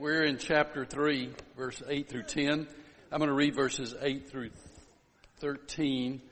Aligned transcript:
We're 0.00 0.22
in 0.22 0.38
chapter 0.38 0.86
3, 0.86 1.28
verse 1.58 1.82
8 1.86 2.08
through 2.08 2.22
10. 2.22 2.66
I'm 3.12 3.18
going 3.18 3.28
to 3.28 3.34
read 3.34 3.54
verses 3.54 3.94
8 4.00 4.30
through 4.30 4.48
13 5.40 6.22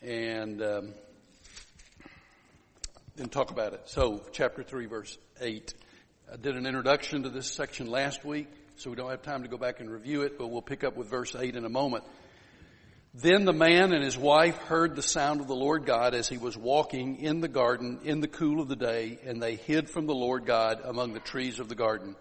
and 0.00 0.62
um, 0.62 0.94
then 3.16 3.28
talk 3.28 3.50
about 3.50 3.74
it. 3.74 3.82
So, 3.84 4.22
chapter 4.32 4.62
3, 4.62 4.86
verse 4.86 5.18
8. 5.42 5.74
I 6.32 6.36
did 6.36 6.56
an 6.56 6.64
introduction 6.64 7.24
to 7.24 7.28
this 7.28 7.52
section 7.52 7.86
last 7.86 8.24
week, 8.24 8.48
so 8.76 8.88
we 8.88 8.96
don't 8.96 9.10
have 9.10 9.20
time 9.20 9.42
to 9.42 9.48
go 9.50 9.58
back 9.58 9.80
and 9.80 9.90
review 9.90 10.22
it, 10.22 10.38
but 10.38 10.46
we'll 10.46 10.62
pick 10.62 10.82
up 10.82 10.96
with 10.96 11.10
verse 11.10 11.36
8 11.36 11.54
in 11.54 11.66
a 11.66 11.68
moment. 11.68 12.02
Then 13.12 13.44
the 13.44 13.52
man 13.52 13.92
and 13.92 14.02
his 14.02 14.16
wife 14.16 14.56
heard 14.56 14.96
the 14.96 15.02
sound 15.02 15.42
of 15.42 15.48
the 15.48 15.54
Lord 15.54 15.84
God 15.84 16.14
as 16.14 16.30
he 16.30 16.38
was 16.38 16.56
walking 16.56 17.16
in 17.16 17.42
the 17.42 17.48
garden 17.48 18.00
in 18.04 18.20
the 18.20 18.28
cool 18.28 18.62
of 18.62 18.68
the 18.68 18.76
day, 18.76 19.18
and 19.26 19.42
they 19.42 19.56
hid 19.56 19.90
from 19.90 20.06
the 20.06 20.14
Lord 20.14 20.46
God 20.46 20.80
among 20.82 21.12
the 21.12 21.20
trees 21.20 21.60
of 21.60 21.68
the 21.68 21.74
garden. 21.74 22.16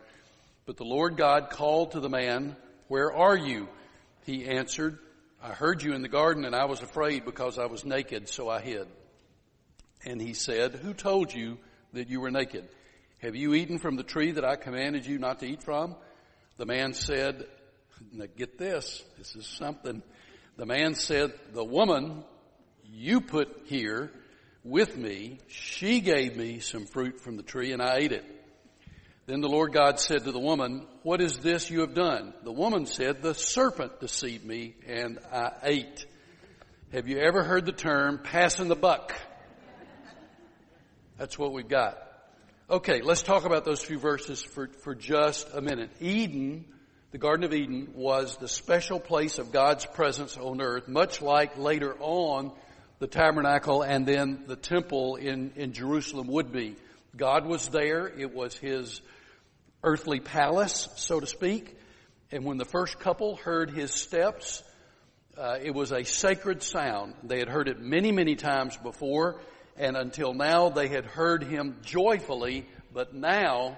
But 0.66 0.77
the 0.77 0.84
Lord 0.84 1.18
God 1.18 1.50
called 1.50 1.91
to 1.91 2.00
the 2.00 2.09
man, 2.09 2.55
Where 2.88 3.12
are 3.12 3.38
you? 3.38 3.67
He 4.26 4.45
answered, 4.45 4.98
I 5.41 5.49
heard 5.49 5.84
you 5.84 5.94
in 5.94 6.02
the 6.02 6.09
garden 6.09 6.45
and 6.45 6.55
I 6.55 6.66
was 6.66 6.81
afraid 6.81 7.26
because 7.26 7.59
I 7.59 7.67
was 7.67 7.85
naked, 7.85 8.30
so 8.30 8.49
I 8.49 8.62
hid. 8.62 8.88
And 10.03 10.20
he 10.20 10.34
said, 10.34 10.73
Who 10.73 10.94
told 10.94 11.34
you 11.34 11.59
that 11.94 12.09
you 12.09 12.20
were 12.20 12.31
naked? 12.31 12.67
Have 13.20 13.36
you 13.36 13.53
eaten 13.53 13.80
from 13.80 13.95
the 13.95 14.03
tree 14.03 14.31
that 14.31 14.45
I 14.45 14.55
commanded 14.55 15.05
you 15.05 15.17
not 15.17 15.39
to 15.39 15.45
eat 15.45 15.63
from? 15.63 15.95
The 16.58 16.66
man 16.66 16.94
said, 16.94 17.45
get 18.38 18.58
this, 18.58 19.03
this 19.17 19.36
is 19.36 19.45
something. 19.45 20.02
The 20.58 20.66
man 20.66 20.95
said, 20.95 21.34
the 21.53 21.63
woman 21.63 22.23
you 22.84 23.22
put 23.22 23.63
here 23.66 24.11
with 24.63 24.97
me, 24.97 25.39
she 25.47 26.02
gave 26.02 26.36
me 26.36 26.59
some 26.59 26.86
fruit 26.86 27.20
from 27.20 27.38
the 27.38 27.44
tree 27.44 27.72
and 27.72 27.81
I 27.81 27.97
ate 27.97 28.11
it. 28.11 28.34
Then 29.27 29.41
the 29.41 29.49
Lord 29.49 29.73
God 29.73 29.99
said 29.99 30.25
to 30.25 30.31
the 30.31 30.39
woman, 30.39 30.85
what 31.02 31.20
is 31.20 31.39
this 31.39 31.71
you 31.71 31.79
have 31.79 31.95
done? 31.95 32.33
The 32.43 32.52
woman 32.52 32.85
said, 32.85 33.23
the 33.23 33.33
serpent 33.33 33.99
deceived 33.99 34.45
me 34.45 34.75
and 34.86 35.17
I 35.31 35.52
ate. 35.63 36.05
Have 36.91 37.08
you 37.08 37.17
ever 37.17 37.44
heard 37.44 37.66
the 37.66 37.72
term 37.72 38.19
passing 38.23 38.67
the 38.67 38.75
buck? 38.75 39.16
That's 41.17 41.39
what 41.39 41.53
we've 41.53 41.67
got. 41.67 41.97
Okay, 42.69 43.02
let's 43.02 43.23
talk 43.23 43.45
about 43.45 43.66
those 43.66 43.81
few 43.81 43.97
verses 43.97 44.44
for, 44.44 44.67
for 44.83 44.94
just 44.94 45.47
a 45.55 45.61
minute. 45.61 45.89
Eden, 46.00 46.66
the 47.11 47.17
Garden 47.17 47.45
of 47.45 47.53
Eden, 47.53 47.94
was 47.95 48.38
the 48.38 48.47
special 48.47 49.00
place 49.00 49.39
of 49.39 49.52
God's 49.52 49.88
presence 49.88 50.38
on 50.38 50.61
earth, 50.61 50.88
much 50.88 51.22
like 51.22 51.57
later 51.57 51.95
on 52.00 52.52
the 53.00 53.07
tabernacle 53.07 53.81
and 53.81 54.05
then 54.05 54.44
the 54.45 54.55
temple 54.55 55.16
in, 55.16 55.52
in 55.55 55.73
Jerusalem 55.73 56.28
would 56.28 56.52
be. 56.52 56.75
God 57.17 57.45
was 57.45 57.67
there. 57.69 58.08
It 58.08 58.33
was 58.33 58.55
His 58.58 59.02
earthly 59.85 60.19
palace, 60.19 60.89
so 60.95 61.19
to 61.19 61.27
speak. 61.27 61.77
And 62.31 62.44
when 62.44 62.57
the 62.57 62.66
first 62.66 62.99
couple 62.99 63.35
heard 63.35 63.69
his 63.69 63.94
steps, 63.94 64.63
uh, 65.38 65.59
it 65.61 65.75
was 65.75 65.91
a 65.91 66.03
sacred 66.03 66.63
sound. 66.63 67.13
They 67.23 67.38
had 67.38 67.47
heard 67.47 67.67
it 67.67 67.80
many, 67.80 68.11
many 68.11 68.35
times 68.35 68.75
before, 68.77 69.39
and 69.77 69.95
until 69.95 70.33
now 70.33 70.69
they 70.69 70.88
had 70.88 71.05
heard 71.05 71.44
him 71.44 71.77
joyfully, 71.83 72.66
but 72.91 73.13
now 73.13 73.77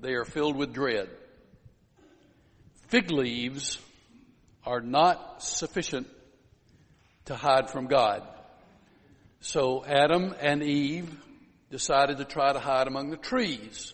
they 0.00 0.14
are 0.14 0.24
filled 0.24 0.56
with 0.56 0.72
dread. 0.72 1.08
Fig 2.88 3.10
leaves 3.12 3.78
are 4.66 4.80
not 4.80 5.42
sufficient 5.42 6.08
to 7.26 7.36
hide 7.36 7.70
from 7.70 7.86
God. 7.86 8.26
So 9.40 9.84
Adam 9.84 10.34
and 10.40 10.64
Eve 10.64 11.14
decided 11.70 12.18
to 12.18 12.24
try 12.24 12.52
to 12.52 12.58
hide 12.58 12.86
among 12.86 13.10
the 13.10 13.16
trees. 13.16 13.92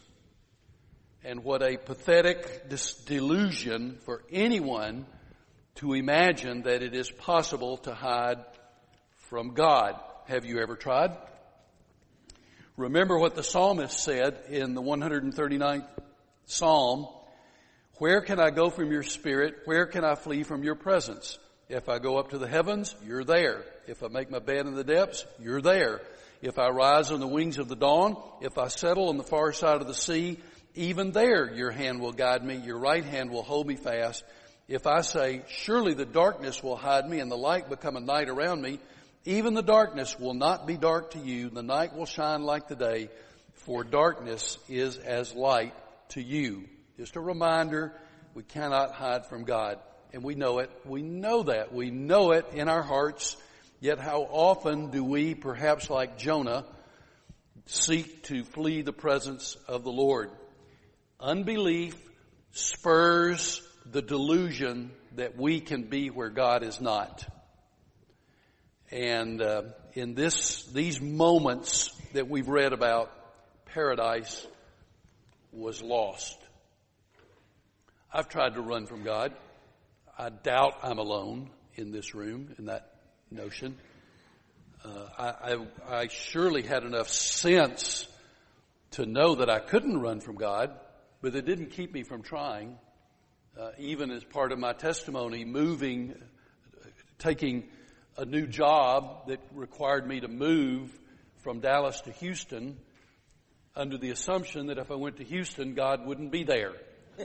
And 1.25 1.43
what 1.43 1.63
a 1.63 1.77
pathetic 1.77 2.69
delusion 3.07 3.99
for 4.05 4.23
anyone 4.31 5.07
to 5.77 5.95
imagine 5.95 6.63
that 6.63 6.83
it 6.83 6.95
is 6.95 7.11
possible 7.11 7.79
to 7.79 7.95
hide 7.95 8.39
from 9.29 9.55
God. 9.55 9.99
Have 10.27 10.45
you 10.45 10.61
ever 10.61 10.77
tried? 10.77 11.17
Remember 12.77 13.19
what 13.19 13.35
the 13.35 13.43
psalmist 13.43 13.99
said 13.99 14.39
in 14.49 14.75
the 14.75 14.83
139th 14.83 15.87
Psalm. 16.47 17.07
Where 17.99 18.21
can 18.21 18.41
I 18.41 18.51
go 18.51 18.69
from 18.69 18.91
your 18.91 19.03
spirit? 19.03 19.55
Where 19.65 19.87
can 19.87 20.05
I 20.05 20.15
flee 20.15 20.43
from 20.43 20.63
your 20.65 20.75
presence? 20.75 21.39
If 21.69 21.89
I 21.89 21.99
go 21.99 22.19
up 22.19 22.31
to 22.31 22.39
the 22.39 22.49
heavens, 22.49 22.95
you're 23.07 23.25
there. 23.25 23.65
If 23.87 24.03
I 24.03 24.09
make 24.09 24.31
my 24.31 24.41
bed 24.41 24.67
in 24.67 24.75
the 24.75 24.85
depths, 24.85 25.25
you're 25.41 25.63
there. 25.63 26.03
If 26.43 26.59
I 26.59 26.69
rise 26.69 27.11
on 27.11 27.21
the 27.21 27.27
wings 27.27 27.59
of 27.59 27.69
the 27.69 27.77
dawn, 27.77 28.17
if 28.41 28.59
I 28.59 28.69
settle 28.69 29.09
on 29.09 29.17
the 29.17 29.25
far 29.25 29.53
side 29.53 29.81
of 29.81 29.87
the 29.87 29.95
sea, 29.95 30.39
even 30.75 31.13
there 31.13 31.53
your 31.55 31.71
hand 31.71 32.01
will 32.01 32.13
guide 32.13 32.45
me, 32.45 32.57
your 32.57 32.79
right 32.79 33.05
hand 33.05 33.31
will 33.31 33.43
hold 33.43 33.67
me 33.67 33.77
fast. 33.77 34.25
If 34.67 34.87
I 34.87 35.03
say, 35.03 35.43
surely 35.49 35.95
the 35.95 36.05
darkness 36.05 36.63
will 36.63 36.77
hide 36.77 37.09
me 37.09 37.21
and 37.21 37.31
the 37.31 37.37
light 37.37 37.69
become 37.69 37.97
a 37.97 38.01
night 38.01 38.29
around 38.29 38.63
me, 38.63 38.81
even 39.25 39.55
the 39.55 39.63
darkness 39.63 40.19
will 40.19 40.35
not 40.35 40.67
be 40.67 40.77
dark 40.77 41.13
to 41.13 41.19
you, 41.19 41.49
the 41.49 41.63
night 41.63 41.95
will 41.95 42.07
shine 42.07 42.43
like 42.43 42.69
the 42.69 42.77
day, 42.77 43.09
for 43.55 43.85
darkness 43.85 44.59
is 44.69 44.99
as 44.99 45.35
light 45.35 45.75
to 46.11 46.23
you. 46.23 46.65
Just 46.99 47.17
a 47.17 47.21
reminder, 47.21 47.93
we 48.35 48.43
cannot 48.43 48.93
hide 48.93 49.27
from 49.27 49.45
God. 49.45 49.79
And 50.13 50.23
we 50.23 50.35
know 50.37 50.61
it. 50.61 50.71
We 50.85 51.03
know 51.03 51.43
that. 51.45 51.75
We 51.75 51.91
know 51.91 52.33
it 52.33 52.47
in 52.53 52.69
our 52.69 52.83
hearts. 52.83 53.37
Yet 53.85 54.01
how 54.01 54.23
often 54.23 54.91
do 54.91 55.05
we, 55.05 55.35
perhaps 55.35 55.91
like 55.91 56.17
Jonah, 56.17 56.65
seek 57.67 58.23
to 58.23 58.43
flee 58.43 58.81
the 58.81 58.95
presence 58.95 59.59
of 59.69 59.85
the 59.85 59.93
Lord? 59.93 60.31
Unbelief 61.21 61.95
spurs 62.53 63.61
the 63.85 64.01
delusion 64.01 64.91
that 65.17 65.37
we 65.37 65.61
can 65.61 65.83
be 65.83 66.09
where 66.09 66.31
God 66.31 66.63
is 66.63 66.81
not. 66.81 67.27
And 68.91 69.43
uh, 69.43 69.65
in 69.93 70.15
this, 70.15 70.65
these 70.65 71.03
moments 71.03 71.91
that 72.15 72.27
we've 72.27 72.49
read 72.49 72.73
about, 72.73 73.13
paradise 73.67 74.47
was 75.53 75.83
lost. 75.83 76.39
I've 78.11 78.31
tried 78.31 78.55
to 78.55 78.63
run 78.63 78.87
from 78.87 79.03
God. 79.03 79.35
I 80.19 80.31
doubt 80.31 80.79
I'm 80.83 80.99
alone 80.99 81.51
in 81.75 81.93
this 81.93 82.15
room 82.15 82.55
in 82.59 82.65
that 82.65 82.94
notion. 83.31 83.77
Uh, 84.85 85.09
I, 85.19 85.53
I, 85.53 86.01
I 86.03 86.09
surely 86.09 86.63
had 86.63 86.85
enough 86.85 87.09
sense 87.09 88.07
to 88.93 89.07
know 89.07 89.37
that 89.37 89.49
I 89.49 89.59
couldn't 89.59 90.01
run 90.01 90.21
from 90.21 90.37
God 90.37 90.71
but 91.25 91.35
it 91.35 91.47
didn't 91.47 91.71
keep 91.71 91.95
me 91.95 92.03
from 92.03 92.21
trying. 92.21 92.77
Uh, 93.59 93.71
even 93.79 94.11
as 94.11 94.23
part 94.23 94.53
of 94.53 94.59
my 94.59 94.75
testimony, 94.75 95.47
moving, 95.47 96.15
taking 97.19 97.65
a 98.19 98.27
new 98.27 98.47
job 98.47 99.29
that 99.29 99.41
required 99.55 100.07
me 100.07 100.21
to 100.21 100.29
move 100.29 100.91
from 101.39 101.61
Dallas 101.61 102.03
to 102.03 102.13
Houston 102.13 102.77
under 103.75 103.97
the 103.97 104.11
assumption 104.11 104.67
that 104.67 104.77
if 104.77 104.91
I 104.91 104.97
went 104.97 105.17
to 105.17 105.25
Houston, 105.25 105.73
God 105.73 106.05
wouldn't 106.05 106.31
be 106.31 106.45
there. 106.45 106.75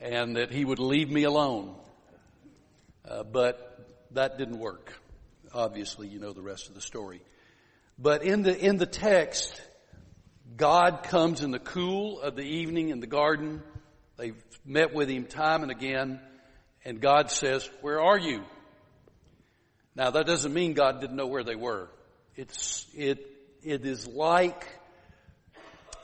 and 0.00 0.36
that 0.36 0.50
He 0.50 0.64
would 0.64 0.78
leave 0.78 1.10
me 1.10 1.24
alone. 1.24 1.74
Uh, 3.06 3.24
but 3.24 3.95
that 4.12 4.38
didn't 4.38 4.58
work. 4.58 4.92
Obviously, 5.52 6.08
you 6.08 6.18
know 6.18 6.32
the 6.32 6.42
rest 6.42 6.68
of 6.68 6.74
the 6.74 6.80
story. 6.80 7.22
But 7.98 8.22
in 8.22 8.42
the, 8.42 8.56
in 8.56 8.76
the 8.76 8.86
text, 8.86 9.60
God 10.56 11.02
comes 11.04 11.42
in 11.42 11.50
the 11.50 11.58
cool 11.58 12.20
of 12.20 12.36
the 12.36 12.42
evening 12.42 12.90
in 12.90 13.00
the 13.00 13.06
garden. 13.06 13.62
They've 14.16 14.42
met 14.64 14.94
with 14.94 15.08
him 15.08 15.24
time 15.24 15.62
and 15.62 15.70
again, 15.70 16.20
and 16.84 17.00
God 17.00 17.30
says, 17.30 17.68
Where 17.80 18.00
are 18.00 18.18
you? 18.18 18.44
Now 19.94 20.10
that 20.10 20.26
doesn't 20.26 20.52
mean 20.52 20.74
God 20.74 21.00
didn't 21.00 21.16
know 21.16 21.26
where 21.26 21.44
they 21.44 21.56
were. 21.56 21.88
It's, 22.34 22.86
it, 22.94 23.26
it 23.62 23.86
is 23.86 24.06
like, 24.06 24.66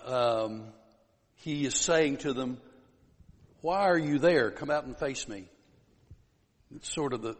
um, 0.06 0.64
he 1.36 1.66
is 1.66 1.74
saying 1.74 2.18
to 2.18 2.32
them, 2.32 2.58
why 3.62 3.82
are 3.88 3.98
you 3.98 4.18
there? 4.18 4.50
Come 4.50 4.70
out 4.70 4.84
and 4.84 4.96
face 4.98 5.28
me. 5.28 5.48
It's 6.74 6.92
sort 6.92 7.12
of 7.12 7.22
the, 7.22 7.36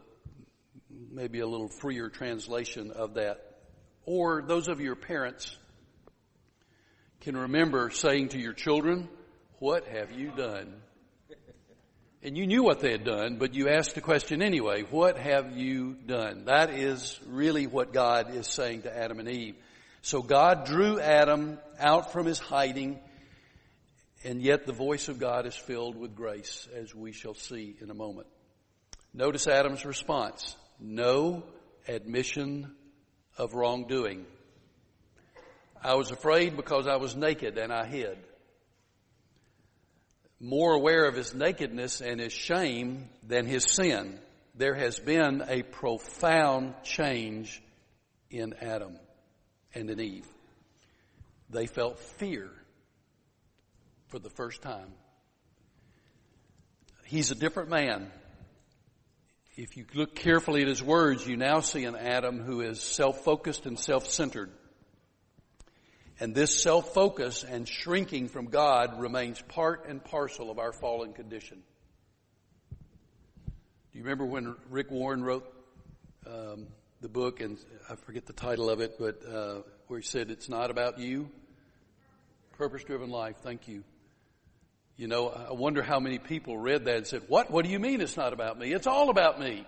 maybe 1.10 1.40
a 1.40 1.46
little 1.46 1.68
freer 1.68 2.08
translation 2.08 2.90
of 2.90 3.14
that. 3.14 3.40
Or 4.04 4.42
those 4.42 4.68
of 4.68 4.80
your 4.80 4.96
parents, 4.96 5.56
can 7.20 7.36
remember 7.36 7.90
saying 7.90 8.30
to 8.30 8.38
your 8.38 8.52
children, 8.52 9.08
what 9.58 9.86
have 9.86 10.10
you 10.12 10.32
done? 10.32 10.74
And 12.24 12.36
you 12.36 12.46
knew 12.46 12.62
what 12.62 12.80
they 12.80 12.92
had 12.92 13.04
done, 13.04 13.36
but 13.36 13.54
you 13.54 13.68
asked 13.68 13.94
the 13.96 14.00
question 14.00 14.42
anyway, 14.42 14.82
what 14.82 15.18
have 15.18 15.56
you 15.56 15.94
done? 15.94 16.44
That 16.44 16.70
is 16.70 17.18
really 17.26 17.66
what 17.66 17.92
God 17.92 18.34
is 18.34 18.46
saying 18.46 18.82
to 18.82 18.96
Adam 18.96 19.18
and 19.18 19.28
Eve. 19.28 19.56
So 20.02 20.22
God 20.22 20.66
drew 20.66 21.00
Adam 21.00 21.58
out 21.78 22.12
from 22.12 22.26
his 22.26 22.38
hiding, 22.38 22.98
and 24.24 24.40
yet 24.40 24.66
the 24.66 24.72
voice 24.72 25.08
of 25.08 25.18
God 25.18 25.46
is 25.46 25.54
filled 25.54 25.96
with 25.96 26.14
grace, 26.14 26.68
as 26.74 26.94
we 26.94 27.12
shall 27.12 27.34
see 27.34 27.76
in 27.80 27.90
a 27.90 27.94
moment. 27.94 28.28
Notice 29.14 29.46
Adam's 29.46 29.84
response. 29.84 30.56
No 30.84 31.44
admission 31.86 32.74
of 33.38 33.54
wrongdoing. 33.54 34.26
I 35.80 35.94
was 35.94 36.10
afraid 36.10 36.56
because 36.56 36.88
I 36.88 36.96
was 36.96 37.14
naked 37.16 37.56
and 37.56 37.72
I 37.72 37.86
hid. 37.86 38.18
more 40.40 40.74
aware 40.74 41.06
of 41.06 41.14
his 41.14 41.32
nakedness 41.34 42.00
and 42.00 42.18
his 42.20 42.32
shame 42.32 43.08
than 43.22 43.46
his 43.46 43.64
sin. 43.64 44.18
There 44.56 44.74
has 44.74 44.98
been 44.98 45.42
a 45.46 45.62
profound 45.62 46.74
change 46.82 47.62
in 48.28 48.54
Adam 48.60 48.98
and 49.72 49.88
in 49.88 50.00
Eve. 50.00 50.26
They 51.48 51.66
felt 51.66 52.00
fear 52.00 52.50
for 54.08 54.18
the 54.18 54.30
first 54.30 54.62
time. 54.62 54.92
He's 57.04 57.30
a 57.30 57.36
different 57.36 57.70
man. 57.70 58.10
If 59.54 59.76
you 59.76 59.84
look 59.92 60.14
carefully 60.14 60.62
at 60.62 60.68
his 60.68 60.82
words, 60.82 61.26
you 61.26 61.36
now 61.36 61.60
see 61.60 61.84
an 61.84 61.94
Adam 61.94 62.40
who 62.40 62.62
is 62.62 62.80
self-focused 62.80 63.66
and 63.66 63.78
self-centered. 63.78 64.50
And 66.18 66.34
this 66.34 66.62
self-focus 66.62 67.44
and 67.44 67.68
shrinking 67.68 68.28
from 68.28 68.46
God 68.46 68.98
remains 68.98 69.42
part 69.42 69.86
and 69.86 70.02
parcel 70.02 70.50
of 70.50 70.58
our 70.58 70.72
fallen 70.72 71.12
condition. 71.12 71.62
Do 72.70 73.98
you 73.98 74.04
remember 74.04 74.24
when 74.24 74.56
Rick 74.70 74.90
Warren 74.90 75.22
wrote 75.22 75.52
um, 76.26 76.68
the 77.02 77.08
book, 77.10 77.40
and 77.40 77.58
I 77.90 77.96
forget 77.96 78.24
the 78.24 78.32
title 78.32 78.70
of 78.70 78.80
it, 78.80 78.94
but 78.98 79.20
uh, 79.26 79.62
where 79.88 80.00
he 80.00 80.06
said, 80.06 80.30
It's 80.30 80.48
not 80.48 80.70
about 80.70 80.98
you? 80.98 81.28
Purpose 82.56 82.84
driven 82.84 83.10
life. 83.10 83.36
Thank 83.42 83.68
you. 83.68 83.84
You 84.96 85.08
know, 85.08 85.28
I 85.28 85.52
wonder 85.52 85.82
how 85.82 86.00
many 86.00 86.18
people 86.18 86.56
read 86.56 86.84
that 86.84 86.96
and 86.96 87.06
said, 87.06 87.22
What? 87.28 87.50
What 87.50 87.64
do 87.64 87.70
you 87.70 87.78
mean 87.78 88.00
it's 88.00 88.16
not 88.16 88.32
about 88.32 88.58
me? 88.58 88.72
It's 88.72 88.86
all 88.86 89.10
about 89.10 89.40
me. 89.40 89.66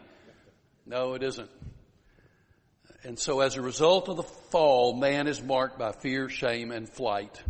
No, 0.87 1.15
it 1.15 1.23
isn't. 1.23 1.51
And 3.03 3.19
so 3.19 3.41
as 3.41 3.57
a 3.57 3.63
result 3.63 4.09
of 4.09 4.17
the 4.17 4.23
fall, 4.23 4.95
man 4.95 5.27
is 5.27 5.43
marked 5.43 5.79
by 5.79 5.93
fear, 5.93 6.29
shame, 6.29 6.71
and 6.71 6.89
flight 6.89 7.43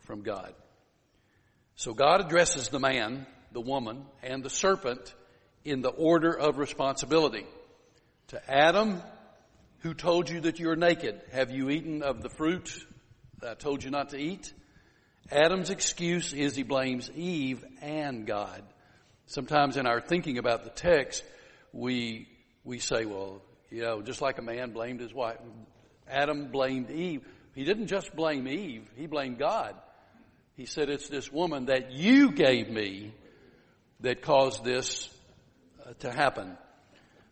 from 0.00 0.22
God. 0.22 0.54
So 1.76 1.94
God 1.94 2.20
addresses 2.20 2.68
the 2.68 2.78
man, 2.78 3.26
the 3.52 3.60
woman, 3.60 4.04
and 4.22 4.42
the 4.42 4.50
serpent 4.50 5.14
in 5.64 5.82
the 5.82 5.90
order 5.90 6.32
of 6.32 6.58
responsibility. 6.58 7.46
To 8.28 8.50
Adam, 8.50 9.02
who 9.78 9.94
told 9.94 10.28
you 10.28 10.40
that 10.40 10.58
you're 10.58 10.76
naked, 10.76 11.20
have 11.32 11.50
you 11.50 11.70
eaten 11.70 12.02
of 12.02 12.22
the 12.22 12.30
fruit 12.30 12.86
that 13.40 13.50
I 13.50 13.54
told 13.54 13.84
you 13.84 13.90
not 13.90 14.10
to 14.10 14.18
eat? 14.18 14.52
Adam's 15.30 15.70
excuse 15.70 16.32
is 16.32 16.54
he 16.54 16.62
blames 16.62 17.10
Eve 17.10 17.64
and 17.80 18.26
God. 18.26 18.62
Sometimes 19.26 19.76
in 19.76 19.86
our 19.86 20.00
thinking 20.00 20.38
about 20.38 20.64
the 20.64 20.70
text, 20.70 21.24
we, 21.72 22.28
we 22.64 22.78
say, 22.78 23.04
well, 23.06 23.42
you 23.70 23.82
know, 23.82 24.02
just 24.02 24.22
like 24.22 24.38
a 24.38 24.42
man 24.42 24.70
blamed 24.70 25.00
his 25.00 25.12
wife, 25.12 25.38
Adam 26.08 26.52
blamed 26.52 26.90
Eve. 26.90 27.26
He 27.54 27.64
didn't 27.64 27.88
just 27.88 28.14
blame 28.14 28.46
Eve, 28.46 28.88
he 28.96 29.06
blamed 29.06 29.38
God. 29.38 29.74
He 30.56 30.64
said, 30.64 30.88
it's 30.88 31.08
this 31.08 31.30
woman 31.30 31.66
that 31.66 31.92
you 31.92 32.30
gave 32.32 32.70
me 32.70 33.12
that 34.00 34.22
caused 34.22 34.64
this 34.64 35.10
uh, 35.84 35.92
to 35.98 36.10
happen. 36.10 36.56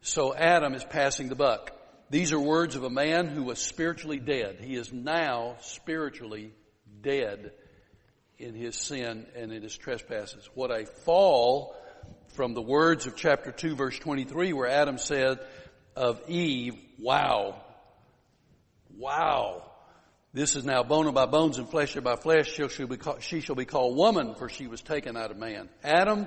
So 0.03 0.35
Adam 0.35 0.75
is 0.75 0.85
passing 0.85 1.29
the 1.29 1.35
buck. 1.35 1.71
These 2.11 2.33
are 2.33 2.41
words 2.41 2.77
of 2.77 2.85
a 2.85 2.91
man 2.91 3.29
who 3.29 3.45
was 3.45 3.59
spiritually 3.59 4.19
dead. 4.19 4.59
He 4.61 4.75
is 4.75 4.93
now 4.93 5.57
spiritually 5.61 6.53
dead 7.01 7.53
in 8.39 8.55
his 8.55 8.77
sin 8.77 9.27
and 9.37 9.53
in 9.53 9.63
his 9.63 9.77
trespasses. 9.77 10.49
What 10.55 10.71
a 10.71 10.87
fall 10.87 11.77
from 12.29 12.55
the 12.55 12.63
words 12.63 13.07
of 13.07 13.17
chapter 13.17 13.53
2 13.53 13.77
verse 13.77 13.99
23 13.99 14.53
where 14.53 14.69
Adam 14.69 14.99
said 14.99 15.39
of 15.97 16.21
Eve, 16.29 16.77
wow, 16.99 17.61
wow. 18.97 19.63
This 20.33 20.57
is 20.57 20.65
now 20.65 20.83
bone 20.83 21.13
by 21.15 21.27
bones 21.27 21.59
and 21.59 21.69
flesh 21.69 21.95
by 21.95 22.17
flesh. 22.17 22.51
She 22.51 22.69
shall, 23.41 23.55
be 23.55 23.65
called, 23.65 23.97
woman 23.97 24.35
for 24.35 24.49
she 24.49 24.67
was 24.67 24.83
taken 24.83 25.17
out 25.17 25.31
of 25.31 25.37
man. 25.37 25.69
Adam 25.85 26.27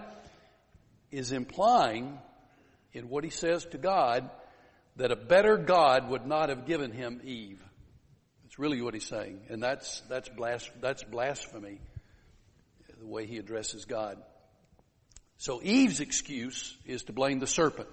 is 1.11 1.33
implying 1.33 2.17
in 2.93 3.09
what 3.09 3.25
he 3.25 3.29
says 3.29 3.65
to 3.65 3.77
God 3.77 4.29
that 4.95 5.11
a 5.11 5.17
better 5.17 5.57
God 5.57 6.09
would 6.09 6.25
not 6.25 6.47
have 6.47 6.65
given 6.65 6.93
him 6.93 7.19
Eve. 7.25 7.61
That's 8.43 8.57
really 8.57 8.81
what 8.81 8.93
he's 8.93 9.05
saying. 9.05 9.41
And 9.49 9.61
that's, 9.61 10.01
that's, 10.07 10.29
blas- 10.29 10.71
that's 10.79 11.03
blasphemy 11.03 11.79
the 12.99 13.07
way 13.07 13.25
he 13.25 13.37
addresses 13.37 13.85
God. 13.85 14.17
So 15.37 15.61
Eve's 15.61 15.99
excuse 15.99 16.75
is 16.85 17.03
to 17.03 17.13
blame 17.13 17.39
the 17.39 17.47
serpent, 17.47 17.89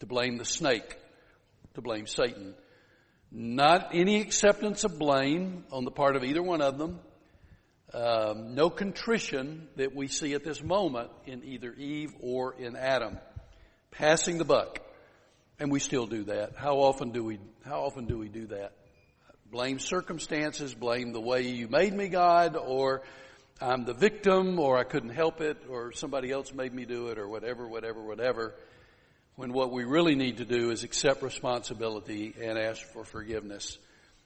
to 0.00 0.06
blame 0.06 0.36
the 0.36 0.44
snake, 0.44 0.96
to 1.74 1.80
blame 1.80 2.06
Satan. 2.06 2.54
Not 3.32 3.90
any 3.92 4.20
acceptance 4.20 4.84
of 4.84 4.98
blame 4.98 5.64
on 5.72 5.84
the 5.84 5.90
part 5.90 6.16
of 6.16 6.24
either 6.24 6.42
one 6.42 6.60
of 6.60 6.78
them. 6.78 7.00
Um, 7.94 8.54
no 8.54 8.68
contrition 8.68 9.68
that 9.76 9.94
we 9.94 10.08
see 10.08 10.34
at 10.34 10.44
this 10.44 10.62
moment 10.62 11.10
in 11.24 11.44
either 11.44 11.72
Eve 11.72 12.12
or 12.20 12.54
in 12.54 12.76
Adam. 12.76 13.18
Passing 13.90 14.38
the 14.38 14.44
buck. 14.44 14.80
And 15.58 15.72
we 15.72 15.80
still 15.80 16.06
do 16.06 16.24
that. 16.24 16.52
How 16.56 16.76
often 16.76 17.12
do 17.12 17.24
we, 17.24 17.38
how 17.64 17.84
often 17.84 18.04
do 18.04 18.18
we 18.18 18.28
do 18.28 18.48
that? 18.48 18.72
Blame 19.50 19.78
circumstances, 19.78 20.74
blame 20.74 21.12
the 21.12 21.20
way 21.20 21.42
you 21.42 21.68
made 21.68 21.94
me, 21.94 22.08
God, 22.08 22.56
or 22.56 23.02
I'm 23.60 23.86
the 23.86 23.94
victim 23.94 24.58
or 24.58 24.76
I 24.76 24.84
couldn't 24.84 25.14
help 25.14 25.40
it 25.40 25.56
or 25.70 25.92
somebody 25.92 26.30
else 26.30 26.52
made 26.52 26.74
me 26.74 26.84
do 26.84 27.08
it 27.08 27.18
or 27.18 27.26
whatever, 27.26 27.66
whatever, 27.66 28.02
whatever. 28.02 28.54
When 29.36 29.52
what 29.52 29.72
we 29.72 29.84
really 29.84 30.14
need 30.14 30.38
to 30.38 30.44
do 30.44 30.70
is 30.70 30.84
accept 30.84 31.22
responsibility 31.22 32.34
and 32.38 32.58
ask 32.58 32.82
for 32.92 33.04
forgiveness. 33.04 33.78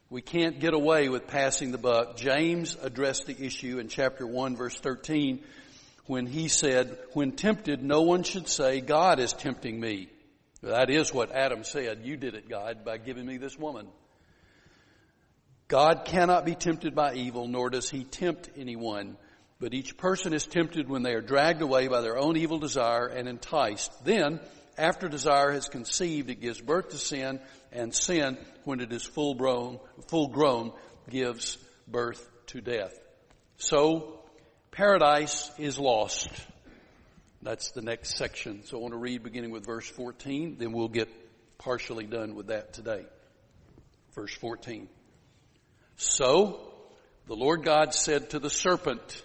We 0.09 0.21
can't 0.21 0.59
get 0.59 0.75
away 0.75 1.09
with 1.09 1.29
passing 1.29 1.71
the 1.71 1.79
buck. 1.79 2.17
James 2.17 2.77
addressed 2.82 3.27
the 3.27 3.41
issue 3.41 3.79
in 3.79 3.87
chapter 3.87 4.27
1 4.27 4.56
verse 4.56 4.79
13 4.81 5.44
when 6.06 6.27
he 6.27 6.49
said, 6.49 6.99
when 7.12 7.31
tempted, 7.31 7.85
no 7.85 8.03
one 8.03 8.25
should 8.25 8.49
say, 8.49 8.81
God 8.81 9.21
is 9.21 9.32
tempting 9.32 9.79
me. 9.79 10.09
That 10.61 10.91
is 10.91 11.15
what 11.15 11.31
Adam 11.31 11.62
said. 11.62 12.00
You 12.03 12.17
did 12.17 12.35
it, 12.35 12.49
God, 12.49 12.85
by 12.85 12.99
giving 12.99 13.27
me 13.27 13.37
this 13.37 13.56
woman. 13.56 13.87
God 15.70 16.05
cannot 16.05 16.44
be 16.44 16.56
tempted 16.56 16.96
by 16.96 17.14
evil, 17.14 17.46
nor 17.46 17.70
does 17.70 17.88
he 17.88 18.02
tempt 18.02 18.50
anyone. 18.56 19.17
But 19.61 19.72
each 19.72 19.96
person 19.96 20.32
is 20.32 20.44
tempted 20.44 20.88
when 20.88 21.05
they 21.05 21.12
are 21.12 21.20
dragged 21.20 21.62
away 21.62 21.87
by 21.87 22.00
their 22.00 22.19
own 22.19 22.37
evil 22.37 22.58
desire 22.58 23.06
and 23.06 23.28
enticed. 23.28 24.05
Then, 24.05 24.40
after 24.76 25.08
desire 25.08 25.52
has 25.52 25.69
conceived, 25.69 26.28
it 26.28 26.40
gives 26.40 26.61
birth 26.61 26.88
to 26.88 26.99
sin, 26.99 27.38
and 27.70 27.94
sin, 27.94 28.37
when 28.64 28.81
it 28.81 28.93
is 28.93 29.05
full 29.05 29.34
grown, 29.34 29.78
full 30.08 30.26
grown, 30.26 30.72
gives 31.08 31.56
birth 31.87 32.28
to 32.46 32.61
death. 32.61 32.99
So, 33.56 34.25
paradise 34.72 35.52
is 35.56 35.78
lost. 35.78 36.31
That's 37.43 37.70
the 37.70 37.82
next 37.82 38.17
section. 38.17 38.65
So 38.65 38.77
I 38.77 38.81
want 38.81 38.94
to 38.94 38.98
read 38.98 39.22
beginning 39.22 39.53
with 39.53 39.67
verse 39.67 39.89
14, 39.89 40.56
then 40.58 40.72
we'll 40.72 40.89
get 40.89 41.08
partially 41.58 42.06
done 42.06 42.34
with 42.34 42.48
that 42.48 42.72
today. 42.72 43.05
Verse 44.17 44.34
14. 44.34 44.89
So 46.00 46.58
the 47.26 47.36
Lord 47.36 47.62
God 47.62 47.92
said 47.92 48.30
to 48.30 48.38
the 48.38 48.48
serpent, 48.48 49.22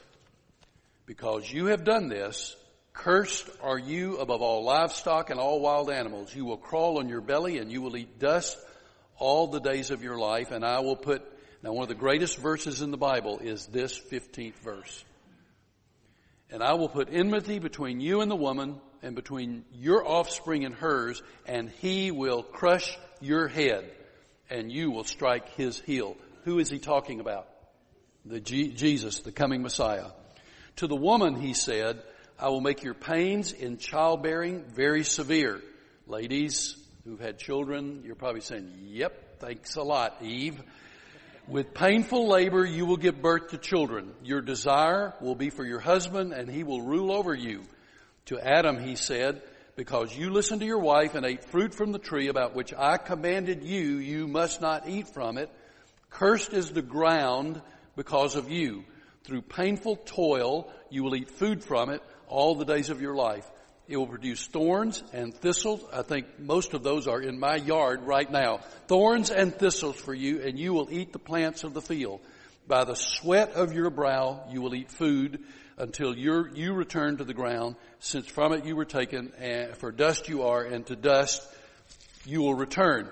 because 1.05 1.49
you 1.49 1.67
have 1.67 1.85
done 1.85 2.09
this, 2.09 2.53
cursed 2.91 3.49
are 3.63 3.79
you 3.79 4.17
above 4.17 4.41
all 4.41 4.65
livestock 4.65 5.29
and 5.29 5.39
all 5.39 5.61
wild 5.61 5.89
animals. 5.89 6.35
You 6.35 6.43
will 6.43 6.57
crawl 6.57 6.99
on 6.99 7.07
your 7.07 7.21
belly 7.21 7.59
and 7.59 7.71
you 7.71 7.81
will 7.81 7.95
eat 7.95 8.19
dust 8.19 8.57
all 9.17 9.47
the 9.47 9.61
days 9.61 9.89
of 9.89 10.03
your 10.03 10.17
life 10.17 10.51
and 10.51 10.65
I 10.65 10.81
will 10.81 10.97
put, 10.97 11.23
now 11.63 11.71
one 11.71 11.83
of 11.83 11.87
the 11.87 11.95
greatest 11.95 12.39
verses 12.39 12.81
in 12.81 12.91
the 12.91 12.97
Bible 12.97 13.39
is 13.39 13.67
this 13.67 13.97
15th 13.97 14.55
verse. 14.55 15.05
And 16.51 16.61
I 16.61 16.73
will 16.73 16.89
put 16.89 17.07
enmity 17.09 17.59
between 17.59 18.01
you 18.01 18.19
and 18.19 18.29
the 18.29 18.35
woman 18.35 18.81
and 19.01 19.15
between 19.15 19.63
your 19.71 20.05
offspring 20.05 20.65
and 20.65 20.75
hers 20.75 21.23
and 21.45 21.69
he 21.69 22.11
will 22.11 22.43
crush 22.43 22.97
your 23.21 23.47
head 23.47 23.89
and 24.49 24.69
you 24.69 24.91
will 24.91 25.05
strike 25.05 25.47
his 25.55 25.79
heel. 25.79 26.17
Who 26.45 26.59
is 26.59 26.69
he 26.69 26.77
talking 26.77 27.19
about? 27.19 27.47
The 28.23 28.39
G- 28.39 28.71
Jesus, 28.71 29.19
the 29.19 29.31
coming 29.31 29.63
Messiah. 29.63 30.11
To 30.77 30.87
the 30.87 30.95
woman, 30.95 31.35
he 31.35 31.53
said, 31.53 32.03
I 32.37 32.49
will 32.49 32.61
make 32.61 32.83
your 32.83 32.93
pains 32.93 33.51
in 33.51 33.77
childbearing 33.77 34.63
very 34.75 35.03
severe. 35.03 35.59
Ladies 36.05 36.77
who've 37.03 37.19
had 37.19 37.39
children, 37.39 38.03
you're 38.05 38.13
probably 38.13 38.41
saying, 38.41 38.71
yep, 38.83 39.39
thanks 39.39 39.75
a 39.75 39.81
lot, 39.81 40.21
Eve. 40.21 40.61
With 41.47 41.73
painful 41.73 42.27
labor, 42.27 42.63
you 42.63 42.85
will 42.85 42.97
give 42.97 43.23
birth 43.23 43.49
to 43.49 43.57
children. 43.57 44.13
Your 44.23 44.41
desire 44.41 45.15
will 45.21 45.35
be 45.35 45.49
for 45.49 45.65
your 45.65 45.79
husband 45.79 46.31
and 46.31 46.47
he 46.47 46.63
will 46.63 46.81
rule 46.81 47.11
over 47.11 47.33
you. 47.33 47.63
To 48.25 48.39
Adam, 48.39 48.79
he 48.79 48.95
said, 48.95 49.41
because 49.75 50.15
you 50.15 50.29
listened 50.29 50.61
to 50.61 50.67
your 50.67 50.79
wife 50.79 51.15
and 51.15 51.25
ate 51.25 51.45
fruit 51.45 51.73
from 51.73 51.91
the 51.91 51.99
tree 51.99 52.27
about 52.27 52.55
which 52.55 52.71
I 52.71 52.97
commanded 52.97 53.63
you, 53.63 53.97
you 53.97 54.27
must 54.27 54.61
not 54.61 54.87
eat 54.87 55.07
from 55.07 55.39
it. 55.39 55.49
Cursed 56.17 56.53
is 56.53 56.71
the 56.71 56.81
ground 56.81 57.61
because 57.97 58.37
of 58.37 58.49
you. 58.49 58.85
Through 59.25 59.41
painful 59.41 59.97
toil, 59.97 60.71
you 60.89 61.03
will 61.03 61.13
eat 61.13 61.29
food 61.29 61.61
from 61.61 61.89
it 61.89 62.01
all 62.29 62.55
the 62.55 62.63
days 62.63 62.89
of 62.89 63.01
your 63.01 63.15
life. 63.15 63.45
It 63.89 63.97
will 63.97 64.07
produce 64.07 64.47
thorns 64.47 65.03
and 65.11 65.33
thistles. 65.33 65.83
I 65.91 66.03
think 66.03 66.39
most 66.39 66.73
of 66.73 66.83
those 66.83 67.09
are 67.09 67.21
in 67.21 67.37
my 67.37 67.57
yard 67.57 68.03
right 68.03 68.31
now. 68.31 68.59
Thorns 68.87 69.29
and 69.29 69.53
thistles 69.53 69.97
for 69.97 70.13
you, 70.13 70.41
and 70.41 70.57
you 70.57 70.73
will 70.73 70.87
eat 70.89 71.11
the 71.11 71.19
plants 71.19 71.65
of 71.65 71.73
the 71.73 71.81
field. 71.81 72.21
By 72.65 72.85
the 72.85 72.95
sweat 72.95 73.51
of 73.51 73.73
your 73.73 73.89
brow 73.89 74.47
you 74.49 74.61
will 74.61 74.73
eat 74.73 74.91
food 74.91 75.43
until 75.77 76.15
you 76.15 76.73
return 76.73 77.17
to 77.17 77.25
the 77.25 77.33
ground, 77.33 77.75
since 77.99 78.25
from 78.25 78.53
it 78.53 78.65
you 78.65 78.77
were 78.77 78.85
taken, 78.85 79.33
and 79.37 79.75
for 79.75 79.91
dust 79.91 80.29
you 80.29 80.43
are, 80.43 80.63
and 80.63 80.85
to 80.85 80.95
dust 80.95 81.45
you 82.25 82.41
will 82.41 82.55
return. 82.55 83.11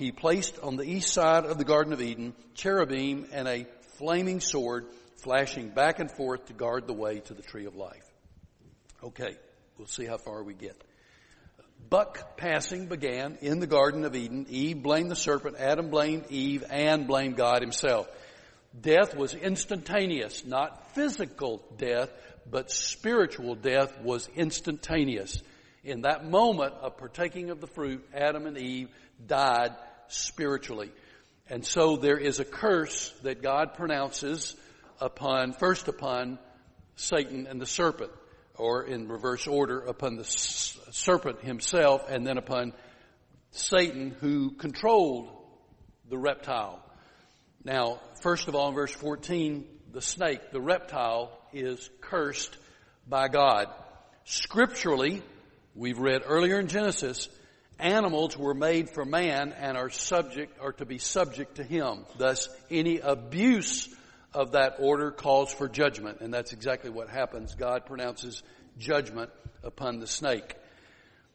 he 0.00 0.12
placed 0.12 0.58
on 0.60 0.76
the 0.76 0.82
east 0.82 1.12
side 1.12 1.44
of 1.44 1.58
the 1.58 1.64
Garden 1.64 1.92
of 1.92 2.00
Eden 2.00 2.32
cherubim 2.54 3.26
and 3.32 3.46
a 3.46 3.66
flaming 3.98 4.40
sword 4.40 4.86
flashing 5.16 5.68
back 5.68 5.98
and 5.98 6.10
forth 6.10 6.46
to 6.46 6.54
guard 6.54 6.86
the 6.86 6.94
way 6.94 7.20
to 7.20 7.34
the 7.34 7.42
tree 7.42 7.66
of 7.66 7.76
life. 7.76 8.10
Okay, 9.04 9.36
we'll 9.76 9.86
see 9.86 10.06
how 10.06 10.16
far 10.16 10.42
we 10.42 10.54
get. 10.54 10.74
Buck 11.90 12.38
passing 12.38 12.86
began 12.86 13.36
in 13.42 13.60
the 13.60 13.66
Garden 13.66 14.06
of 14.06 14.16
Eden. 14.16 14.46
Eve 14.48 14.82
blamed 14.82 15.10
the 15.10 15.16
serpent, 15.16 15.56
Adam 15.58 15.90
blamed 15.90 16.24
Eve, 16.30 16.64
and 16.70 17.06
blamed 17.06 17.36
God 17.36 17.60
himself. 17.60 18.08
Death 18.80 19.14
was 19.14 19.34
instantaneous, 19.34 20.46
not 20.46 20.94
physical 20.94 21.62
death, 21.76 22.08
but 22.50 22.70
spiritual 22.70 23.54
death 23.54 24.00
was 24.00 24.30
instantaneous. 24.34 25.42
In 25.82 26.02
that 26.02 26.28
moment 26.28 26.74
of 26.82 26.98
partaking 26.98 27.50
of 27.50 27.60
the 27.60 27.66
fruit, 27.66 28.06
Adam 28.14 28.46
and 28.46 28.58
Eve 28.58 28.88
died 29.26 29.74
spiritually. 30.08 30.90
And 31.48 31.64
so 31.64 31.96
there 31.96 32.18
is 32.18 32.38
a 32.38 32.44
curse 32.44 33.12
that 33.22 33.42
God 33.42 33.74
pronounces 33.74 34.56
upon, 35.00 35.52
first 35.52 35.88
upon 35.88 36.38
Satan 36.96 37.46
and 37.46 37.60
the 37.60 37.66
serpent, 37.66 38.12
or 38.56 38.84
in 38.84 39.08
reverse 39.08 39.46
order, 39.46 39.80
upon 39.80 40.16
the 40.16 40.24
serpent 40.24 41.40
himself 41.40 42.02
and 42.10 42.26
then 42.26 42.36
upon 42.36 42.74
Satan 43.52 44.14
who 44.20 44.50
controlled 44.52 45.30
the 46.08 46.18
reptile. 46.18 46.80
Now, 47.64 48.00
first 48.20 48.48
of 48.48 48.54
all, 48.54 48.68
in 48.68 48.74
verse 48.74 48.92
14, 48.92 49.66
the 49.92 50.02
snake, 50.02 50.52
the 50.52 50.60
reptile, 50.60 51.32
is 51.52 51.88
cursed 52.00 52.56
by 53.08 53.28
God. 53.28 53.66
Scripturally, 54.24 55.22
we've 55.74 55.98
read 55.98 56.22
earlier 56.24 56.58
in 56.58 56.68
Genesis, 56.68 57.28
animals 57.78 58.36
were 58.36 58.54
made 58.54 58.90
for 58.90 59.04
man 59.04 59.52
and 59.52 59.76
are 59.76 59.90
subject, 59.90 60.58
are 60.60 60.72
to 60.72 60.84
be 60.84 60.98
subject 60.98 61.56
to 61.56 61.64
him. 61.64 62.04
Thus, 62.18 62.48
any 62.70 62.98
abuse 62.98 63.88
of 64.32 64.52
that 64.52 64.76
order 64.78 65.10
calls 65.10 65.52
for 65.52 65.68
judgment, 65.68 66.20
and 66.20 66.32
that's 66.32 66.52
exactly 66.52 66.90
what 66.90 67.08
happens. 67.08 67.54
God 67.54 67.86
pronounces 67.86 68.42
judgment 68.78 69.30
upon 69.62 69.98
the 69.98 70.06
snake. 70.06 70.54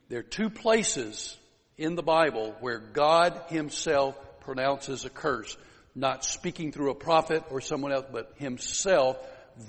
There 0.09 0.19
are 0.19 0.23
two 0.23 0.49
places 0.49 1.37
in 1.77 1.95
the 1.95 2.03
Bible 2.03 2.55
where 2.59 2.79
God 2.79 3.41
himself 3.47 4.15
pronounces 4.41 5.05
a 5.05 5.09
curse, 5.09 5.57
not 5.95 6.23
speaking 6.23 6.71
through 6.71 6.91
a 6.91 6.95
prophet 6.95 7.43
or 7.49 7.59
someone 7.61 7.91
else, 7.91 8.05
but 8.11 8.33
himself 8.37 9.17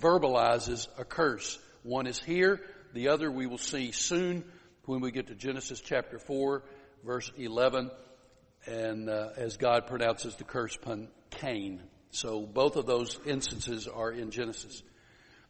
verbalizes 0.01 0.89
a 0.99 1.05
curse. 1.05 1.59
One 1.83 2.07
is 2.07 2.19
here, 2.19 2.61
the 2.93 3.09
other 3.09 3.31
we 3.31 3.47
will 3.47 3.59
see 3.59 3.93
soon 3.93 4.45
when 4.87 5.01
we 5.01 5.11
get 5.11 5.27
to 5.27 5.35
Genesis 5.35 5.81
chapter 5.81 6.19
4, 6.19 6.63
verse 7.05 7.31
11, 7.37 7.91
and 8.67 9.11
uh, 9.11 9.31
as 9.37 9.57
God 9.57 9.89
pronounces 9.89 10.37
the 10.37 10.45
curse 10.45 10.77
upon 10.77 11.09
Cain. 11.31 11.83
So 12.11 12.43
both 12.43 12.77
of 12.77 12.87
those 12.87 13.19
instances 13.27 13.89
are 13.89 14.13
in 14.13 14.31
Genesis. 14.31 14.83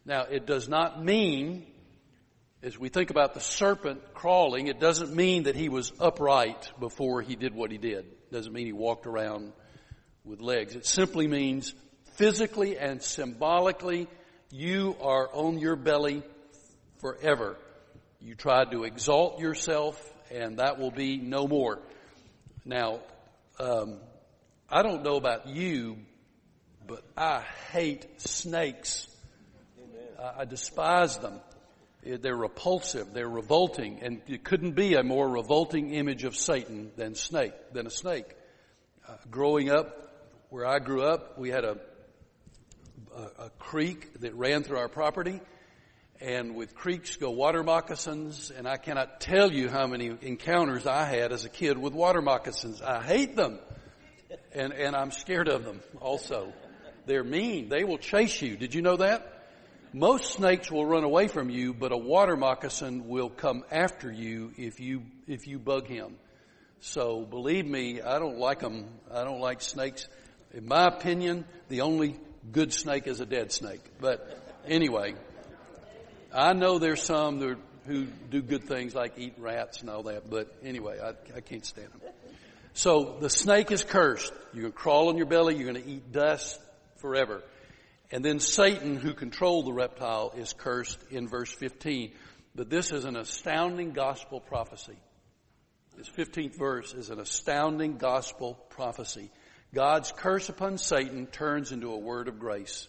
Now, 0.05 0.23
it 0.23 0.47
does 0.47 0.67
not 0.67 1.03
mean, 1.03 1.67
as 2.63 2.79
we 2.79 2.89
think 2.89 3.11
about 3.11 3.35
the 3.35 3.39
serpent 3.39 4.13
crawling, 4.15 4.67
it 4.67 4.79
doesn't 4.79 5.15
mean 5.15 5.43
that 5.43 5.55
he 5.55 5.69
was 5.69 5.93
upright 5.99 6.71
before 6.79 7.21
he 7.21 7.35
did 7.35 7.53
what 7.53 7.71
he 7.71 7.77
did. 7.77 8.05
It 8.05 8.31
doesn't 8.31 8.51
mean 8.51 8.65
he 8.65 8.73
walked 8.73 9.05
around 9.05 9.53
with 10.25 10.41
legs. 10.41 10.75
It 10.75 10.85
simply 10.85 11.27
means 11.27 11.75
physically 12.15 12.77
and 12.77 13.03
symbolically 13.03 14.07
you 14.49 14.95
are 15.01 15.29
on 15.31 15.59
your 15.59 15.75
belly 15.75 16.23
forever. 16.99 17.57
You 18.19 18.35
tried 18.35 18.71
to 18.71 18.83
exalt 18.83 19.39
yourself, 19.39 20.01
and 20.31 20.57
that 20.57 20.79
will 20.79 20.91
be 20.91 21.17
no 21.17 21.47
more. 21.47 21.79
Now, 22.65 23.01
um, 23.59 23.99
I 24.69 24.81
don't 24.81 25.03
know 25.03 25.15
about 25.15 25.47
you, 25.47 25.97
but 26.85 27.03
I 27.15 27.43
hate 27.71 28.19
snakes. 28.19 29.07
I, 30.19 30.41
I 30.41 30.45
despise 30.45 31.17
them. 31.19 31.39
They're 32.03 32.35
repulsive. 32.35 33.13
They're 33.13 33.29
revolting, 33.29 33.99
and 34.01 34.21
it 34.27 34.43
couldn't 34.43 34.73
be 34.73 34.95
a 34.95 35.03
more 35.03 35.27
revolting 35.27 35.93
image 35.93 36.23
of 36.23 36.35
Satan 36.35 36.91
than 36.95 37.15
snake 37.15 37.53
than 37.73 37.85
a 37.85 37.89
snake. 37.91 38.25
Uh, 39.07 39.13
growing 39.29 39.69
up, 39.69 40.11
where 40.49 40.65
I 40.65 40.79
grew 40.79 41.03
up, 41.03 41.37
we 41.37 41.49
had 41.49 41.65
a 41.65 41.77
a, 43.17 43.45
a 43.45 43.49
creek 43.59 44.19
that 44.21 44.33
ran 44.35 44.63
through 44.63 44.77
our 44.77 44.87
property. 44.87 45.41
And 46.19 46.55
with 46.55 46.73
creeks 46.73 47.15
go 47.17 47.29
water 47.29 47.63
moccasins, 47.63 48.51
and 48.51 48.67
I 48.67 48.77
cannot 48.77 49.21
tell 49.21 49.51
you 49.51 49.69
how 49.69 49.85
many 49.85 50.11
encounters 50.21 50.87
I 50.87 51.05
had 51.05 51.31
as 51.31 51.45
a 51.45 51.49
kid 51.49 51.77
with 51.77 51.93
water 51.93 52.21
moccasins. 52.21 52.81
I 52.81 53.03
hate 53.03 53.35
them. 53.35 53.59
And, 54.53 54.73
and 54.73 54.95
I'm 54.95 55.11
scared 55.11 55.47
of 55.47 55.63
them 55.63 55.81
also. 56.01 56.51
They're 57.05 57.23
mean. 57.23 57.69
They 57.69 57.83
will 57.83 57.99
chase 57.99 58.41
you. 58.41 58.57
Did 58.57 58.73
you 58.73 58.81
know 58.81 58.97
that? 58.97 59.37
Most 59.93 60.33
snakes 60.33 60.71
will 60.71 60.85
run 60.85 61.03
away 61.03 61.27
from 61.27 61.49
you, 61.49 61.73
but 61.73 61.91
a 61.91 61.97
water 61.97 62.35
moccasin 62.35 63.07
will 63.07 63.29
come 63.29 63.63
after 63.71 64.11
you 64.11 64.51
if 64.57 64.79
you, 64.79 65.03
if 65.27 65.47
you 65.47 65.59
bug 65.59 65.87
him. 65.87 66.15
So 66.79 67.21
believe 67.21 67.65
me, 67.65 68.01
I 68.01 68.19
don't 68.19 68.37
like 68.37 68.59
them. 68.59 68.85
I 69.11 69.23
don't 69.23 69.39
like 69.39 69.61
snakes. 69.61 70.07
In 70.53 70.67
my 70.67 70.87
opinion, 70.87 71.45
the 71.69 71.81
only 71.81 72.19
good 72.51 72.73
snake 72.73 73.07
is 73.07 73.21
a 73.21 73.25
dead 73.25 73.51
snake. 73.51 73.81
But 73.99 74.61
anyway, 74.67 75.15
I 76.33 76.53
know 76.53 76.79
there's 76.79 77.01
some 77.01 77.39
that, 77.39 77.57
who 77.85 78.05
do 78.05 78.41
good 78.41 78.65
things 78.65 78.93
like 78.93 79.17
eat 79.17 79.35
rats 79.37 79.81
and 79.81 79.89
all 79.89 80.03
that, 80.03 80.29
but 80.29 80.53
anyway, 80.63 80.99
I, 80.99 81.37
I 81.37 81.41
can't 81.41 81.65
stand 81.65 81.87
them. 81.87 82.01
So 82.73 83.17
the 83.19 83.29
snake 83.29 83.71
is 83.71 83.83
cursed. 83.83 84.31
You're 84.53 84.63
going 84.63 84.73
to 84.73 84.77
crawl 84.77 85.09
on 85.09 85.17
your 85.17 85.25
belly. 85.25 85.55
You're 85.55 85.71
going 85.71 85.83
to 85.83 85.89
eat 85.89 86.11
dust 86.11 86.59
forever. 86.97 87.41
And 88.11 88.23
then 88.23 88.39
Satan, 88.39 88.97
who 88.97 89.13
controlled 89.13 89.65
the 89.65 89.73
reptile, 89.73 90.33
is 90.37 90.53
cursed 90.53 90.99
in 91.09 91.27
verse 91.27 91.51
15. 91.51 92.11
But 92.55 92.69
this 92.69 92.91
is 92.91 93.05
an 93.05 93.15
astounding 93.15 93.91
gospel 93.91 94.39
prophecy. 94.39 94.97
This 95.97 96.09
15th 96.09 96.57
verse 96.57 96.93
is 96.93 97.09
an 97.09 97.19
astounding 97.19 97.97
gospel 97.97 98.53
prophecy. 98.69 99.31
God's 99.73 100.11
curse 100.11 100.49
upon 100.49 100.77
Satan 100.77 101.25
turns 101.25 101.71
into 101.71 101.91
a 101.91 101.97
word 101.97 102.27
of 102.27 102.39
grace. 102.39 102.87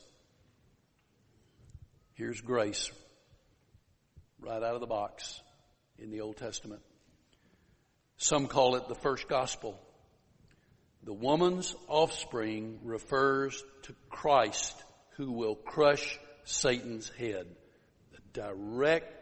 Here's 2.14 2.40
grace 2.40 2.90
right 4.40 4.62
out 4.62 4.74
of 4.74 4.80
the 4.80 4.86
box 4.86 5.40
in 5.98 6.10
the 6.10 6.20
Old 6.20 6.36
Testament. 6.36 6.82
Some 8.16 8.46
call 8.46 8.76
it 8.76 8.88
the 8.88 8.94
first 8.94 9.28
gospel. 9.28 9.78
The 11.04 11.12
woman's 11.12 11.74
offspring 11.86 12.80
refers 12.82 13.62
to 13.82 13.94
Christ 14.10 14.82
who 15.16 15.32
will 15.32 15.54
crush 15.54 16.18
Satan's 16.44 17.08
head. 17.10 17.46
The 18.12 18.40
direct 18.40 19.14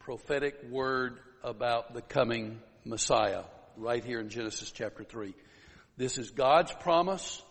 prophetic 0.00 0.54
word 0.70 1.18
about 1.42 1.94
the 1.94 2.02
coming 2.02 2.60
Messiah 2.84 3.42
right 3.76 4.04
here 4.04 4.20
in 4.20 4.28
Genesis 4.28 4.70
chapter 4.70 5.04
3. 5.04 5.34
This 5.96 6.18
is 6.18 6.30
God's 6.30 6.72
promise 6.72 7.42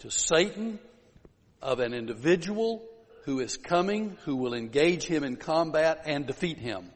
to 0.00 0.10
Satan 0.10 0.78
of 1.62 1.80
an 1.80 1.94
individual 1.94 2.84
who 3.26 3.40
is 3.40 3.56
coming, 3.56 4.16
who 4.24 4.36
will 4.36 4.54
engage 4.54 5.04
him 5.04 5.24
in 5.24 5.34
combat 5.34 6.02
and 6.06 6.26
defeat 6.26 6.58
him, 6.58 6.88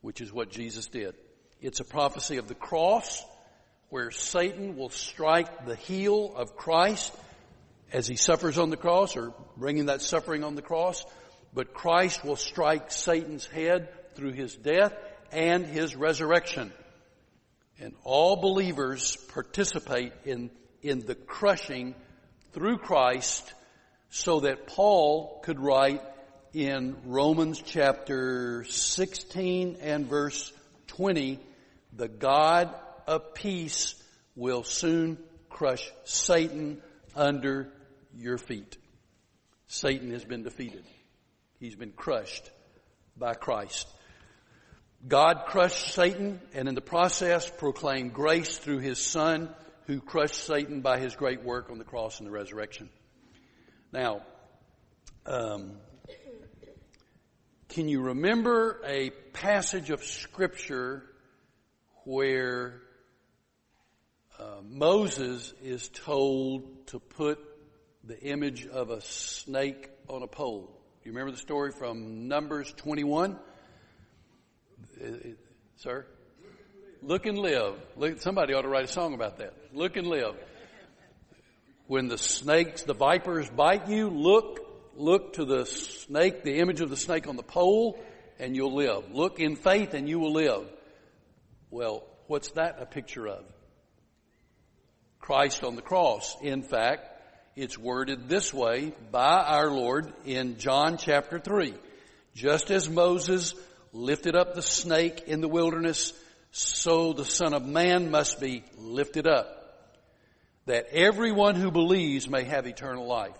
which 0.00 0.20
is 0.20 0.32
what 0.32 0.50
Jesus 0.50 0.88
did. 0.88 1.14
It's 1.62 1.78
a 1.78 1.84
prophecy 1.84 2.36
of 2.36 2.48
the 2.48 2.56
cross 2.56 3.24
where 3.90 4.10
Satan 4.10 4.76
will 4.76 4.90
strike 4.90 5.66
the 5.66 5.76
heel 5.76 6.34
of 6.34 6.56
Christ 6.56 7.14
as 7.92 8.08
he 8.08 8.16
suffers 8.16 8.58
on 8.58 8.70
the 8.70 8.76
cross 8.76 9.16
or 9.16 9.32
bringing 9.56 9.86
that 9.86 10.02
suffering 10.02 10.42
on 10.42 10.56
the 10.56 10.62
cross, 10.62 11.06
but 11.54 11.72
Christ 11.72 12.24
will 12.24 12.36
strike 12.36 12.90
Satan's 12.90 13.46
head 13.46 13.88
through 14.16 14.32
his 14.32 14.56
death 14.56 14.92
and 15.30 15.64
his 15.64 15.94
resurrection. 15.94 16.72
And 17.80 17.94
all 18.02 18.34
believers 18.34 19.14
participate 19.32 20.12
in, 20.24 20.50
in 20.82 21.06
the 21.06 21.14
crushing 21.14 21.94
through 22.52 22.78
Christ 22.78 23.54
so 24.10 24.40
that 24.40 24.66
Paul 24.66 25.40
could 25.42 25.60
write 25.60 26.02
in 26.52 26.96
Romans 27.04 27.62
chapter 27.64 28.64
16 28.64 29.78
and 29.80 30.06
verse 30.06 30.52
20, 30.88 31.38
the 31.92 32.08
God 32.08 32.74
of 33.06 33.34
peace 33.34 33.94
will 34.34 34.62
soon 34.62 35.18
crush 35.48 35.90
Satan 36.04 36.80
under 37.14 37.72
your 38.16 38.38
feet. 38.38 38.76
Satan 39.66 40.10
has 40.12 40.24
been 40.24 40.42
defeated. 40.42 40.84
He's 41.60 41.74
been 41.74 41.92
crushed 41.92 42.50
by 43.16 43.34
Christ. 43.34 43.86
God 45.06 45.44
crushed 45.46 45.92
Satan 45.94 46.40
and 46.54 46.68
in 46.68 46.74
the 46.74 46.80
process 46.80 47.48
proclaimed 47.48 48.14
grace 48.14 48.56
through 48.56 48.78
his 48.78 48.98
son 48.98 49.50
who 49.86 50.00
crushed 50.00 50.44
Satan 50.44 50.80
by 50.80 50.98
his 50.98 51.14
great 51.14 51.42
work 51.44 51.70
on 51.70 51.78
the 51.78 51.84
cross 51.84 52.18
and 52.18 52.26
the 52.26 52.32
resurrection. 52.32 52.88
Now, 53.92 54.20
um, 55.24 55.78
can 57.70 57.88
you 57.88 58.02
remember 58.02 58.82
a 58.84 59.10
passage 59.32 59.88
of 59.88 60.04
scripture 60.04 61.04
where 62.04 62.82
uh, 64.38 64.60
Moses 64.62 65.54
is 65.62 65.88
told 65.88 66.86
to 66.88 67.00
put 67.00 67.38
the 68.04 68.20
image 68.20 68.66
of 68.66 68.90
a 68.90 69.00
snake 69.00 69.88
on 70.06 70.22
a 70.22 70.26
pole? 70.26 70.66
Do 71.02 71.08
you 71.08 71.12
remember 71.12 71.32
the 71.32 71.40
story 71.40 71.72
from 71.72 72.28
Numbers 72.28 72.70
21? 72.76 73.38
sir? 75.76 76.06
Look 77.00 77.24
and 77.24 77.38
live. 77.38 77.74
Look, 77.96 78.20
somebody 78.20 78.52
ought 78.52 78.62
to 78.62 78.68
write 78.68 78.84
a 78.84 78.88
song 78.88 79.14
about 79.14 79.38
that. 79.38 79.54
Look 79.72 79.96
and 79.96 80.06
live. 80.08 80.34
When 81.88 82.08
the 82.08 82.18
snakes, 82.18 82.82
the 82.82 82.92
vipers 82.92 83.48
bite 83.48 83.88
you, 83.88 84.10
look, 84.10 84.60
look 84.94 85.32
to 85.32 85.46
the 85.46 85.64
snake, 85.64 86.44
the 86.44 86.58
image 86.58 86.82
of 86.82 86.90
the 86.90 86.98
snake 86.98 87.26
on 87.26 87.36
the 87.36 87.42
pole, 87.42 87.98
and 88.38 88.54
you'll 88.54 88.74
live. 88.74 89.10
Look 89.10 89.40
in 89.40 89.56
faith 89.56 89.94
and 89.94 90.06
you 90.06 90.18
will 90.20 90.34
live. 90.34 90.68
Well, 91.70 92.04
what's 92.26 92.50
that 92.52 92.76
a 92.78 92.84
picture 92.84 93.26
of? 93.26 93.42
Christ 95.18 95.64
on 95.64 95.76
the 95.76 95.82
cross. 95.82 96.36
In 96.42 96.62
fact, 96.62 97.08
it's 97.56 97.78
worded 97.78 98.28
this 98.28 98.52
way 98.52 98.92
by 99.10 99.42
our 99.42 99.70
Lord 99.70 100.12
in 100.26 100.58
John 100.58 100.98
chapter 100.98 101.38
3. 101.38 101.74
Just 102.34 102.70
as 102.70 102.90
Moses 102.90 103.54
lifted 103.94 104.36
up 104.36 104.54
the 104.54 104.62
snake 104.62 105.24
in 105.26 105.40
the 105.40 105.48
wilderness, 105.48 106.12
so 106.50 107.14
the 107.14 107.24
Son 107.24 107.54
of 107.54 107.64
Man 107.64 108.10
must 108.10 108.40
be 108.40 108.62
lifted 108.76 109.26
up, 109.26 109.57
that 110.68 110.88
everyone 110.92 111.54
who 111.54 111.70
believes 111.70 112.28
may 112.28 112.44
have 112.44 112.66
eternal 112.66 113.06
life. 113.06 113.38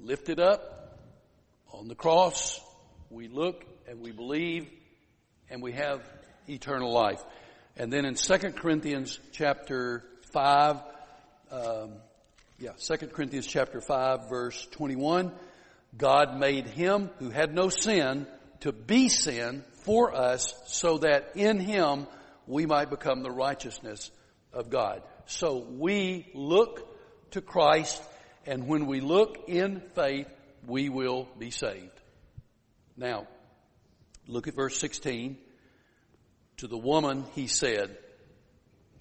Lifted 0.00 0.40
up 0.40 0.98
on 1.70 1.86
the 1.86 1.94
cross, 1.94 2.58
we 3.10 3.28
look 3.28 3.62
and 3.86 4.00
we 4.00 4.10
believe 4.10 4.66
and 5.50 5.62
we 5.62 5.72
have 5.72 6.00
eternal 6.48 6.90
life. 6.90 7.22
And 7.76 7.92
then 7.92 8.06
in 8.06 8.14
2 8.14 8.36
Corinthians 8.56 9.20
chapter 9.32 10.02
5, 10.32 10.76
um, 11.50 11.90
yeah, 12.58 12.70
2 12.78 13.08
Corinthians 13.08 13.46
chapter 13.46 13.82
5 13.82 14.30
verse 14.30 14.66
21, 14.70 15.30
God 15.94 16.38
made 16.38 16.66
him 16.68 17.10
who 17.18 17.28
had 17.28 17.54
no 17.54 17.68
sin 17.68 18.26
to 18.60 18.72
be 18.72 19.10
sin 19.10 19.62
for 19.82 20.14
us 20.14 20.54
so 20.64 20.96
that 20.98 21.32
in 21.34 21.60
Him 21.60 22.06
we 22.46 22.64
might 22.64 22.88
become 22.88 23.22
the 23.22 23.30
righteousness 23.30 24.10
of 24.54 24.70
God. 24.70 25.02
So 25.26 25.58
we 25.58 26.30
look 26.34 26.86
to 27.32 27.40
Christ 27.40 28.02
and 28.46 28.66
when 28.66 28.86
we 28.86 29.00
look 29.00 29.48
in 29.48 29.80
faith, 29.94 30.28
we 30.66 30.88
will 30.88 31.28
be 31.38 31.50
saved. 31.50 32.00
Now, 32.96 33.26
look 34.26 34.48
at 34.48 34.54
verse 34.54 34.78
16. 34.78 35.38
To 36.58 36.68
the 36.68 36.78
woman, 36.78 37.24
he 37.34 37.46
said, 37.46 37.96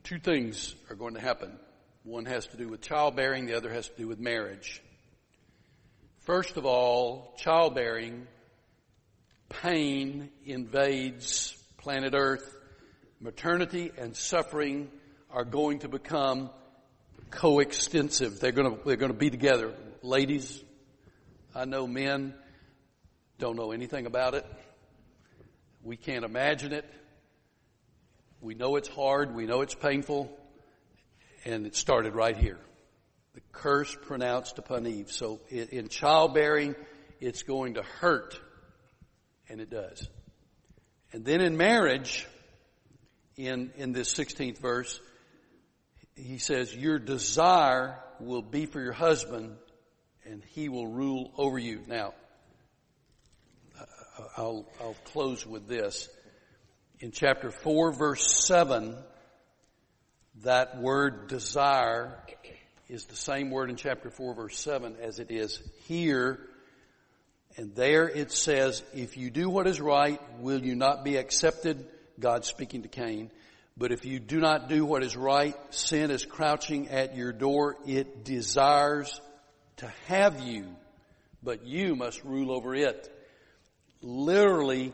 two 0.03 0.19
things 0.19 0.73
are 0.89 0.95
going 0.95 1.13
to 1.13 1.21
happen. 1.21 1.57
One 2.03 2.25
has 2.25 2.47
to 2.47 2.57
do 2.57 2.67
with 2.67 2.81
childbearing, 2.81 3.45
the 3.45 3.55
other 3.55 3.71
has 3.71 3.88
to 3.88 3.95
do 3.95 4.07
with 4.07 4.19
marriage. 4.19 4.81
First 6.21 6.57
of 6.57 6.65
all, 6.65 7.36
childbearing 7.38 8.27
pain 9.49 10.29
invades 10.45 11.55
planet 11.77 12.13
Earth, 12.15 12.49
maternity 13.19 13.91
and 13.97 14.15
suffering 14.15 14.89
are 15.33 15.43
going 15.43 15.79
to 15.79 15.89
become 15.89 16.51
coextensive. 17.31 18.39
They're 18.39 18.51
going 18.51 18.77
to, 18.77 18.83
they're 18.85 18.95
going 18.95 19.11
to 19.11 19.17
be 19.17 19.31
together. 19.31 19.73
Ladies, 20.03 20.63
I 21.55 21.65
know 21.65 21.87
men 21.87 22.35
don't 23.39 23.55
know 23.55 23.71
anything 23.71 24.05
about 24.05 24.35
it. 24.35 24.45
We 25.83 25.97
can't 25.97 26.23
imagine 26.23 26.71
it. 26.71 26.85
We 28.41 28.53
know 28.53 28.75
it's 28.75 28.87
hard. 28.87 29.33
We 29.33 29.47
know 29.47 29.61
it's 29.61 29.73
painful. 29.73 30.31
And 31.45 31.65
it 31.65 31.75
started 31.75 32.13
right 32.13 32.37
here. 32.37 32.59
The 33.33 33.41
curse 33.51 33.97
pronounced 34.03 34.59
upon 34.59 34.85
Eve. 34.85 35.11
So 35.11 35.41
in 35.49 35.87
childbearing, 35.89 36.75
it's 37.19 37.41
going 37.41 37.73
to 37.73 37.81
hurt 37.81 38.39
and 39.49 39.59
it 39.59 39.71
does. 39.71 40.07
And 41.11 41.25
then 41.25 41.41
in 41.41 41.57
marriage, 41.57 42.27
in, 43.35 43.71
in 43.75 43.93
this 43.93 44.13
16th 44.13 44.59
verse, 44.59 44.99
he 46.15 46.38
says, 46.38 46.76
your 46.76 46.99
desire 46.99 47.99
will 48.19 48.41
be 48.41 48.65
for 48.65 48.82
your 48.82 48.93
husband 48.93 49.56
and 50.26 50.43
he 50.52 50.69
will 50.69 50.88
rule 50.88 51.32
over 51.38 51.58
you. 51.58 51.82
Now, 51.88 52.13
uh, 53.80 53.84
uh, 54.19 54.28
I'll, 54.38 54.65
I'll 54.80 54.95
close 55.06 55.45
with 55.45 55.67
this. 55.67 56.10
In 56.99 57.12
chapter 57.12 57.52
4 57.52 57.91
verse 57.91 58.45
7, 58.45 58.95
that 60.43 60.80
word 60.80 61.28
desire 61.28 62.17
is 62.88 63.06
the 63.06 63.15
same 63.15 63.49
word 63.49 63.69
in 63.69 63.76
chapter 63.76 64.10
4 64.10 64.36
verse 64.36 64.60
7 64.60 64.95
as 65.02 65.19
it 65.19 65.32
is 65.32 65.62
here 65.88 66.39
and 67.58 67.76
there 67.76 68.10
it 68.10 68.32
says, 68.32 68.82
if 68.95 69.15
you 69.15 69.30
do 69.30 69.49
what 69.49 69.67
is 69.67 69.80
right, 69.80 70.19
will 70.39 70.63
you 70.63 70.76
not 70.76 71.04
be 71.04 71.17
accepted? 71.17 71.86
God 72.19 72.45
speaking 72.45 72.82
to 72.82 72.88
Cain. 72.88 73.32
But 73.75 73.91
if 73.91 74.05
you 74.05 74.19
do 74.19 74.39
not 74.39 74.69
do 74.69 74.86
what 74.86 75.03
is 75.03 75.17
right, 75.17 75.55
sin 75.73 76.12
is 76.12 76.25
crouching 76.25 76.89
at 76.89 77.15
your 77.15 77.33
door. 77.33 77.77
It 77.88 78.23
desires 78.23 79.19
to 79.77 79.91
have 80.07 80.39
you, 80.39 80.67
but 81.41 81.65
you 81.65 81.95
must 81.95 82.23
rule 82.23 82.51
over 82.51 82.75
it. 82.75 83.09
Literally, 84.01 84.93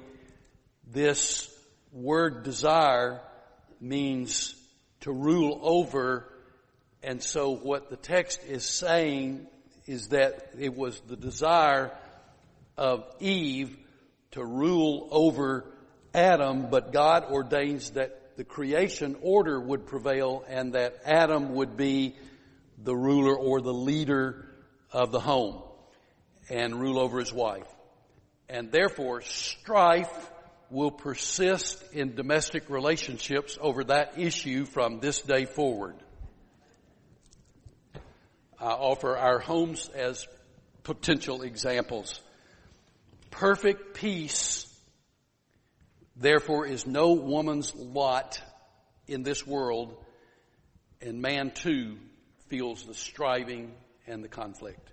this 0.88 1.54
word 1.92 2.44
desire 2.44 3.20
means 3.82 4.56
to 5.02 5.12
rule 5.12 5.60
over. 5.62 6.26
And 7.04 7.22
so 7.22 7.52
what 7.52 7.90
the 7.90 7.98
text 7.98 8.42
is 8.48 8.64
saying 8.64 9.48
is 9.88 10.10
that 10.10 10.52
it 10.58 10.76
was 10.76 11.02
the 11.02 11.18
desire 11.18 11.92
of 12.78 13.04
Eve 13.20 13.76
to 14.32 14.44
rule 14.44 15.08
over 15.12 15.66
Adam, 16.14 16.70
but 16.70 16.94
God 16.94 17.26
ordains 17.26 17.92
that 17.92 18.19
the 18.40 18.46
creation 18.46 19.18
order 19.22 19.60
would 19.60 19.86
prevail 19.86 20.46
and 20.48 20.72
that 20.72 20.96
Adam 21.04 21.56
would 21.56 21.76
be 21.76 22.16
the 22.82 22.96
ruler 22.96 23.36
or 23.36 23.60
the 23.60 23.74
leader 23.74 24.48
of 24.94 25.12
the 25.12 25.20
home 25.20 25.62
and 26.50 26.80
rule 26.80 27.00
over 27.00 27.20
his 27.20 27.34
wife. 27.34 27.68
And 28.48 28.72
therefore 28.72 29.24
strife 29.24 30.32
will 30.70 30.90
persist 30.90 31.84
in 31.92 32.16
domestic 32.16 32.70
relationships 32.70 33.58
over 33.60 33.84
that 33.84 34.18
issue 34.18 34.64
from 34.64 35.02
this 35.02 35.20
day 35.20 35.44
forward. 35.44 35.96
I 38.58 38.70
offer 38.70 39.18
our 39.18 39.40
homes 39.40 39.90
as 39.90 40.26
potential 40.84 41.42
examples. 41.42 42.22
Perfect 43.32 43.96
peace, 43.96 44.69
therefore, 46.20 46.66
is 46.66 46.86
no 46.86 47.14
woman's 47.14 47.74
lot 47.76 48.42
in 49.08 49.24
this 49.24 49.46
world, 49.46 49.96
and 51.02 51.22
man 51.22 51.52
too 51.52 51.98
feels 52.48 52.86
the 52.86 52.94
striving 52.94 53.74
and 54.08 54.24
the 54.24 54.28
conflict. 54.28 54.92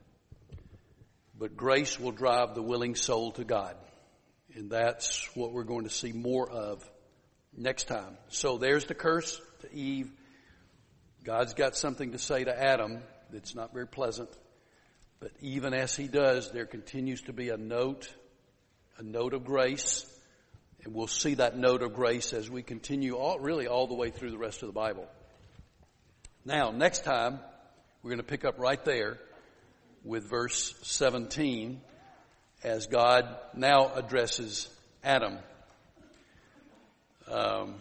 But 1.39 1.57
grace 1.57 2.01
will 2.01 2.13
drive 2.13 2.55
the 2.55 2.63
willing 2.63 2.95
soul 2.95 3.33
to 3.33 3.45
God. 3.45 3.77
And 4.55 4.71
that's 4.71 5.29
what 5.35 5.53
we're 5.53 5.65
going 5.65 5.85
to 5.85 5.91
see 5.91 6.13
more 6.13 6.49
of 6.49 6.89
next 7.55 7.89
time. 7.89 8.17
So 8.29 8.57
there's 8.57 8.87
the 8.87 8.95
curse 8.95 9.39
to 9.61 9.75
Eve. 9.75 10.11
God's 11.25 11.53
got 11.53 11.77
something 11.77 12.13
to 12.13 12.19
say 12.19 12.45
to 12.45 12.59
Adam 12.59 13.03
that's 13.31 13.55
not 13.55 13.75
very 13.75 13.87
pleasant. 13.87 14.31
But 15.21 15.33
even 15.41 15.75
as 15.75 15.95
he 15.95 16.09
does, 16.09 16.53
there 16.53 16.67
continues 16.67 17.23
to 17.23 17.33
be 17.33 17.51
a 17.51 17.57
note 17.57 18.09
a 18.99 19.03
note 19.03 19.35
of 19.35 19.45
grace. 19.45 20.07
And 20.87 20.95
we'll 20.95 21.09
see 21.09 21.35
that 21.35 21.59
note 21.59 21.83
of 21.83 21.95
grace 21.95 22.33
as 22.33 22.49
we 22.49 22.63
continue 22.63 23.17
all, 23.17 23.41
really 23.41 23.67
all 23.67 23.89
the 23.89 23.95
way 23.95 24.11
through 24.11 24.31
the 24.31 24.39
rest 24.39 24.63
of 24.63 24.69
the 24.69 24.73
Bible. 24.73 25.09
Now, 26.45 26.71
next 26.71 27.03
time, 27.03 27.41
we're 28.05 28.11
going 28.11 28.21
to 28.21 28.23
pick 28.23 28.45
up 28.45 28.61
right 28.61 28.83
there 28.85 29.19
with 30.05 30.31
verse 30.31 30.77
17 30.83 31.81
as 32.63 32.87
God 32.87 33.37
now 33.53 33.91
addresses 33.97 34.69
Adam. 35.03 35.39
Um, 37.29 37.75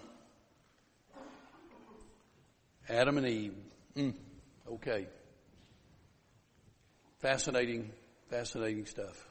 Adam 2.89 3.19
and 3.19 3.27
Eve. 3.27 3.53
Mm, 3.95 4.13
okay. 4.67 5.05
Fascinating, 7.19 7.91
fascinating 8.31 8.87
stuff. 8.87 9.27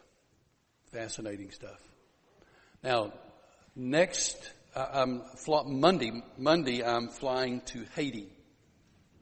Fascinating 0.93 1.51
stuff. 1.51 1.81
Now, 2.81 3.13
next, 3.77 4.53
I'm 4.75 5.23
Monday. 5.67 6.23
Monday, 6.39 6.85
I'm 6.85 7.09
flying 7.09 7.61
to 7.63 7.85
Haiti 7.95 8.29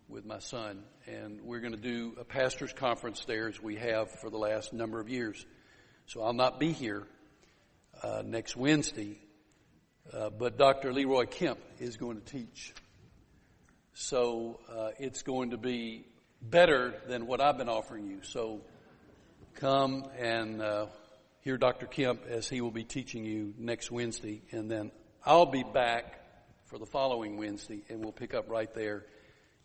with 0.09 0.25
my 0.25 0.39
son, 0.39 0.83
and 1.07 1.41
we're 1.43 1.61
going 1.61 1.73
to 1.73 1.81
do 1.81 2.15
a 2.21 2.25
pastors' 2.25 2.73
conference 2.73 3.25
there 3.25 3.49
as 3.49 3.63
we 3.63 3.77
have 3.77 4.11
for 4.21 4.31
the 4.31 4.37
last 4.37 4.73
number 4.73 5.01
of 5.01 5.09
years. 5.09 5.45
So 6.07 6.23
I'll 6.23 6.33
not 6.33 6.61
be 6.61 6.73
here 6.73 7.07
uh, 8.03 8.23
next 8.25 8.57
Wednesday, 8.57 9.19
uh, 10.13 10.31
but 10.31 10.59
Dr. 10.59 10.93
Leroy 10.93 11.27
Kemp 11.27 11.59
is 11.79 11.97
going 11.97 12.21
to 12.21 12.25
teach. 12.25 12.75
So 13.95 14.61
uh, 14.71 14.91
it's 14.99 15.23
going 15.23 15.51
to 15.51 15.57
be 15.57 16.05
better 16.41 16.95
than 17.09 17.27
what 17.27 17.41
I've 17.41 17.57
been 17.57 17.69
offering 17.69 18.07
you. 18.07 18.23
So 18.23 18.63
come 19.55 20.07
and 20.19 20.61
uh, 20.61 20.87
hear 21.43 21.59
Dr. 21.59 21.87
Kemp 21.87 22.23
as 22.29 22.49
he 22.49 22.61
will 22.61 22.71
be 22.71 22.85
teaching 22.85 23.25
you 23.25 23.53
next 23.59 23.91
Wednesday, 23.91 24.43
and 24.53 24.71
then 24.71 24.91
I'll 25.25 25.47
be 25.47 25.65
back 25.65 26.21
for 26.67 26.79
the 26.79 26.87
following 26.87 27.37
Wednesday, 27.37 27.83
and 27.89 28.01
we'll 28.01 28.13
pick 28.13 28.33
up 28.33 28.49
right 28.49 28.73
there 28.75 29.05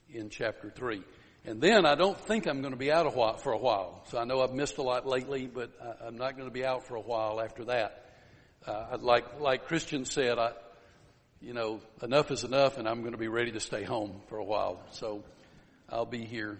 in 0.09 0.29
chapter 0.29 0.69
three. 0.69 1.03
And 1.45 1.61
then 1.61 1.85
I 1.85 1.95
don't 1.95 2.19
think 2.19 2.45
I'm 2.45 2.61
going 2.61 2.73
to 2.73 2.77
be 2.77 2.91
out 2.91 3.05
a 3.05 3.09
while, 3.09 3.37
for 3.37 3.53
a 3.53 3.57
while. 3.57 4.03
So 4.09 4.17
I 4.17 4.25
know 4.25 4.41
I've 4.41 4.53
missed 4.53 4.79
a 4.79 4.81
lot 4.81 5.07
lately, 5.07 5.47
but 5.47 5.71
I, 6.03 6.07
am 6.07 6.17
not 6.17 6.35
going 6.35 6.49
to 6.49 6.53
be 6.53 6.65
out 6.65 6.85
for 6.87 6.95
a 6.95 7.01
while 7.01 7.39
after 7.39 7.65
that. 7.65 8.03
Uh, 8.65 8.97
like 8.99 9.39
like 9.39 9.67
Christian 9.67 10.03
said, 10.03 10.39
I, 10.39 10.51
you 11.39 11.53
know, 11.53 11.79
enough 12.01 12.31
is 12.31 12.43
enough, 12.43 12.77
and 12.77 12.87
I'm 12.87 13.01
going 13.01 13.13
to 13.13 13.17
be 13.17 13.29
ready 13.29 13.51
to 13.51 13.59
stay 13.59 13.83
home 13.83 14.21
for 14.27 14.39
a 14.39 14.43
while. 14.43 14.81
So 14.91 15.23
I'll 15.89 16.05
be 16.05 16.25
here 16.25 16.57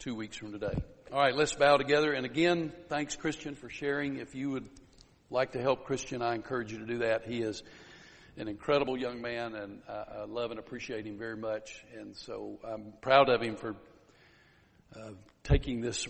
two 0.00 0.14
weeks 0.14 0.36
from 0.36 0.52
today. 0.52 0.82
All 1.12 1.18
right, 1.18 1.34
let's 1.34 1.54
bow 1.54 1.76
together. 1.76 2.12
And 2.12 2.24
again, 2.24 2.72
thanks 2.88 3.16
Christian 3.16 3.56
for 3.56 3.68
sharing. 3.68 4.18
If 4.18 4.36
you 4.36 4.50
would 4.50 4.68
like 5.28 5.52
to 5.52 5.60
help 5.60 5.84
Christian, 5.84 6.22
I 6.22 6.36
encourage 6.36 6.70
you 6.70 6.78
to 6.78 6.86
do 6.86 6.98
that. 6.98 7.26
He 7.26 7.42
is 7.42 7.64
an 8.36 8.46
incredible 8.46 8.96
young 8.96 9.20
man, 9.20 9.56
and 9.56 9.80
I, 9.88 10.22
love 10.28 10.52
and 10.52 10.60
appreciate 10.60 11.06
him 11.06 11.18
very 11.18 11.36
much. 11.36 11.84
And 11.98 12.14
so 12.14 12.60
I'm 12.62 12.92
proud 13.00 13.28
of 13.28 13.42
him 13.42 13.56
for 13.56 13.74
uh, 14.94 15.10
taking 15.42 15.80
this 15.80 16.06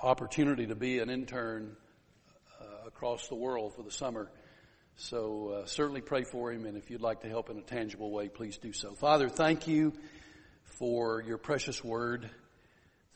opportunity 0.00 0.68
to 0.68 0.76
be 0.76 1.00
an 1.00 1.10
intern 1.10 1.74
uh, 2.60 2.86
across 2.86 3.26
the 3.26 3.34
world 3.34 3.74
for 3.74 3.82
the 3.82 3.90
summer. 3.90 4.30
So 4.94 5.48
uh, 5.48 5.66
certainly 5.66 6.00
pray 6.00 6.22
for 6.22 6.52
him, 6.52 6.64
and 6.64 6.76
if 6.76 6.90
you'd 6.90 7.00
like 7.00 7.22
to 7.22 7.28
help 7.28 7.50
in 7.50 7.58
a 7.58 7.62
tangible 7.62 8.12
way, 8.12 8.28
please 8.28 8.56
do 8.58 8.72
so. 8.72 8.94
Father, 8.94 9.28
thank 9.28 9.66
you 9.66 9.94
for 10.78 11.20
your 11.22 11.38
precious 11.38 11.82
word. 11.82 12.30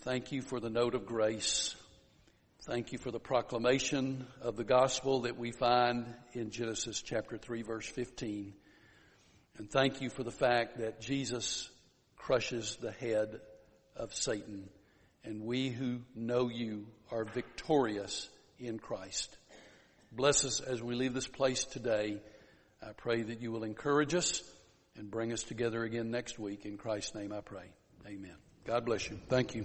Thank 0.03 0.31
you 0.31 0.43
for 0.43 0.61
the 0.61 0.71
note 0.71 0.95
of 0.95 1.07
grace. 1.07 1.75
Thank 2.63 2.93
you 2.93 2.99
for 2.99 3.11
the 3.11 3.19
proclamation 3.19 4.29
of 4.41 4.55
the 4.55 4.63
gospel 4.63 5.23
that 5.23 5.37
we 5.37 5.51
find 5.51 6.07
in 6.35 6.51
Genesis 6.51 7.03
chapter 7.03 7.37
3 7.37 7.63
verse 7.63 7.87
15. 7.87 8.55
And 9.57 9.69
thank 9.69 10.01
you 10.01 10.09
for 10.09 10.23
the 10.23 10.31
fact 10.31 10.79
that 10.79 11.01
Jesus 11.01 11.69
crushes 12.17 12.77
the 12.77 12.93
head 12.93 13.41
of 13.97 14.15
Satan 14.15 14.69
and 15.25 15.43
we 15.43 15.69
who 15.69 16.03
know 16.15 16.49
you 16.49 16.87
are 17.11 17.25
victorious 17.25 18.29
in 18.61 18.79
Christ. 18.79 19.37
Bless 20.13 20.45
us 20.45 20.61
as 20.61 20.81
we 20.81 20.95
leave 20.95 21.13
this 21.13 21.27
place 21.27 21.65
today. 21.65 22.23
I 22.81 22.93
pray 22.93 23.23
that 23.23 23.41
you 23.41 23.51
will 23.51 23.65
encourage 23.65 24.15
us 24.15 24.45
and 24.97 25.11
bring 25.11 25.33
us 25.33 25.43
together 25.43 25.83
again 25.83 26.13
next 26.13 26.39
week. 26.39 26.67
In 26.67 26.79
Christ's 26.79 27.17
name 27.17 27.33
I 27.33 27.41
pray. 27.41 27.73
Amen. 28.07 28.48
God 28.69 28.85
bless 28.85 29.09
you. 29.09 29.19
Thank 29.31 29.55
you. 29.55 29.65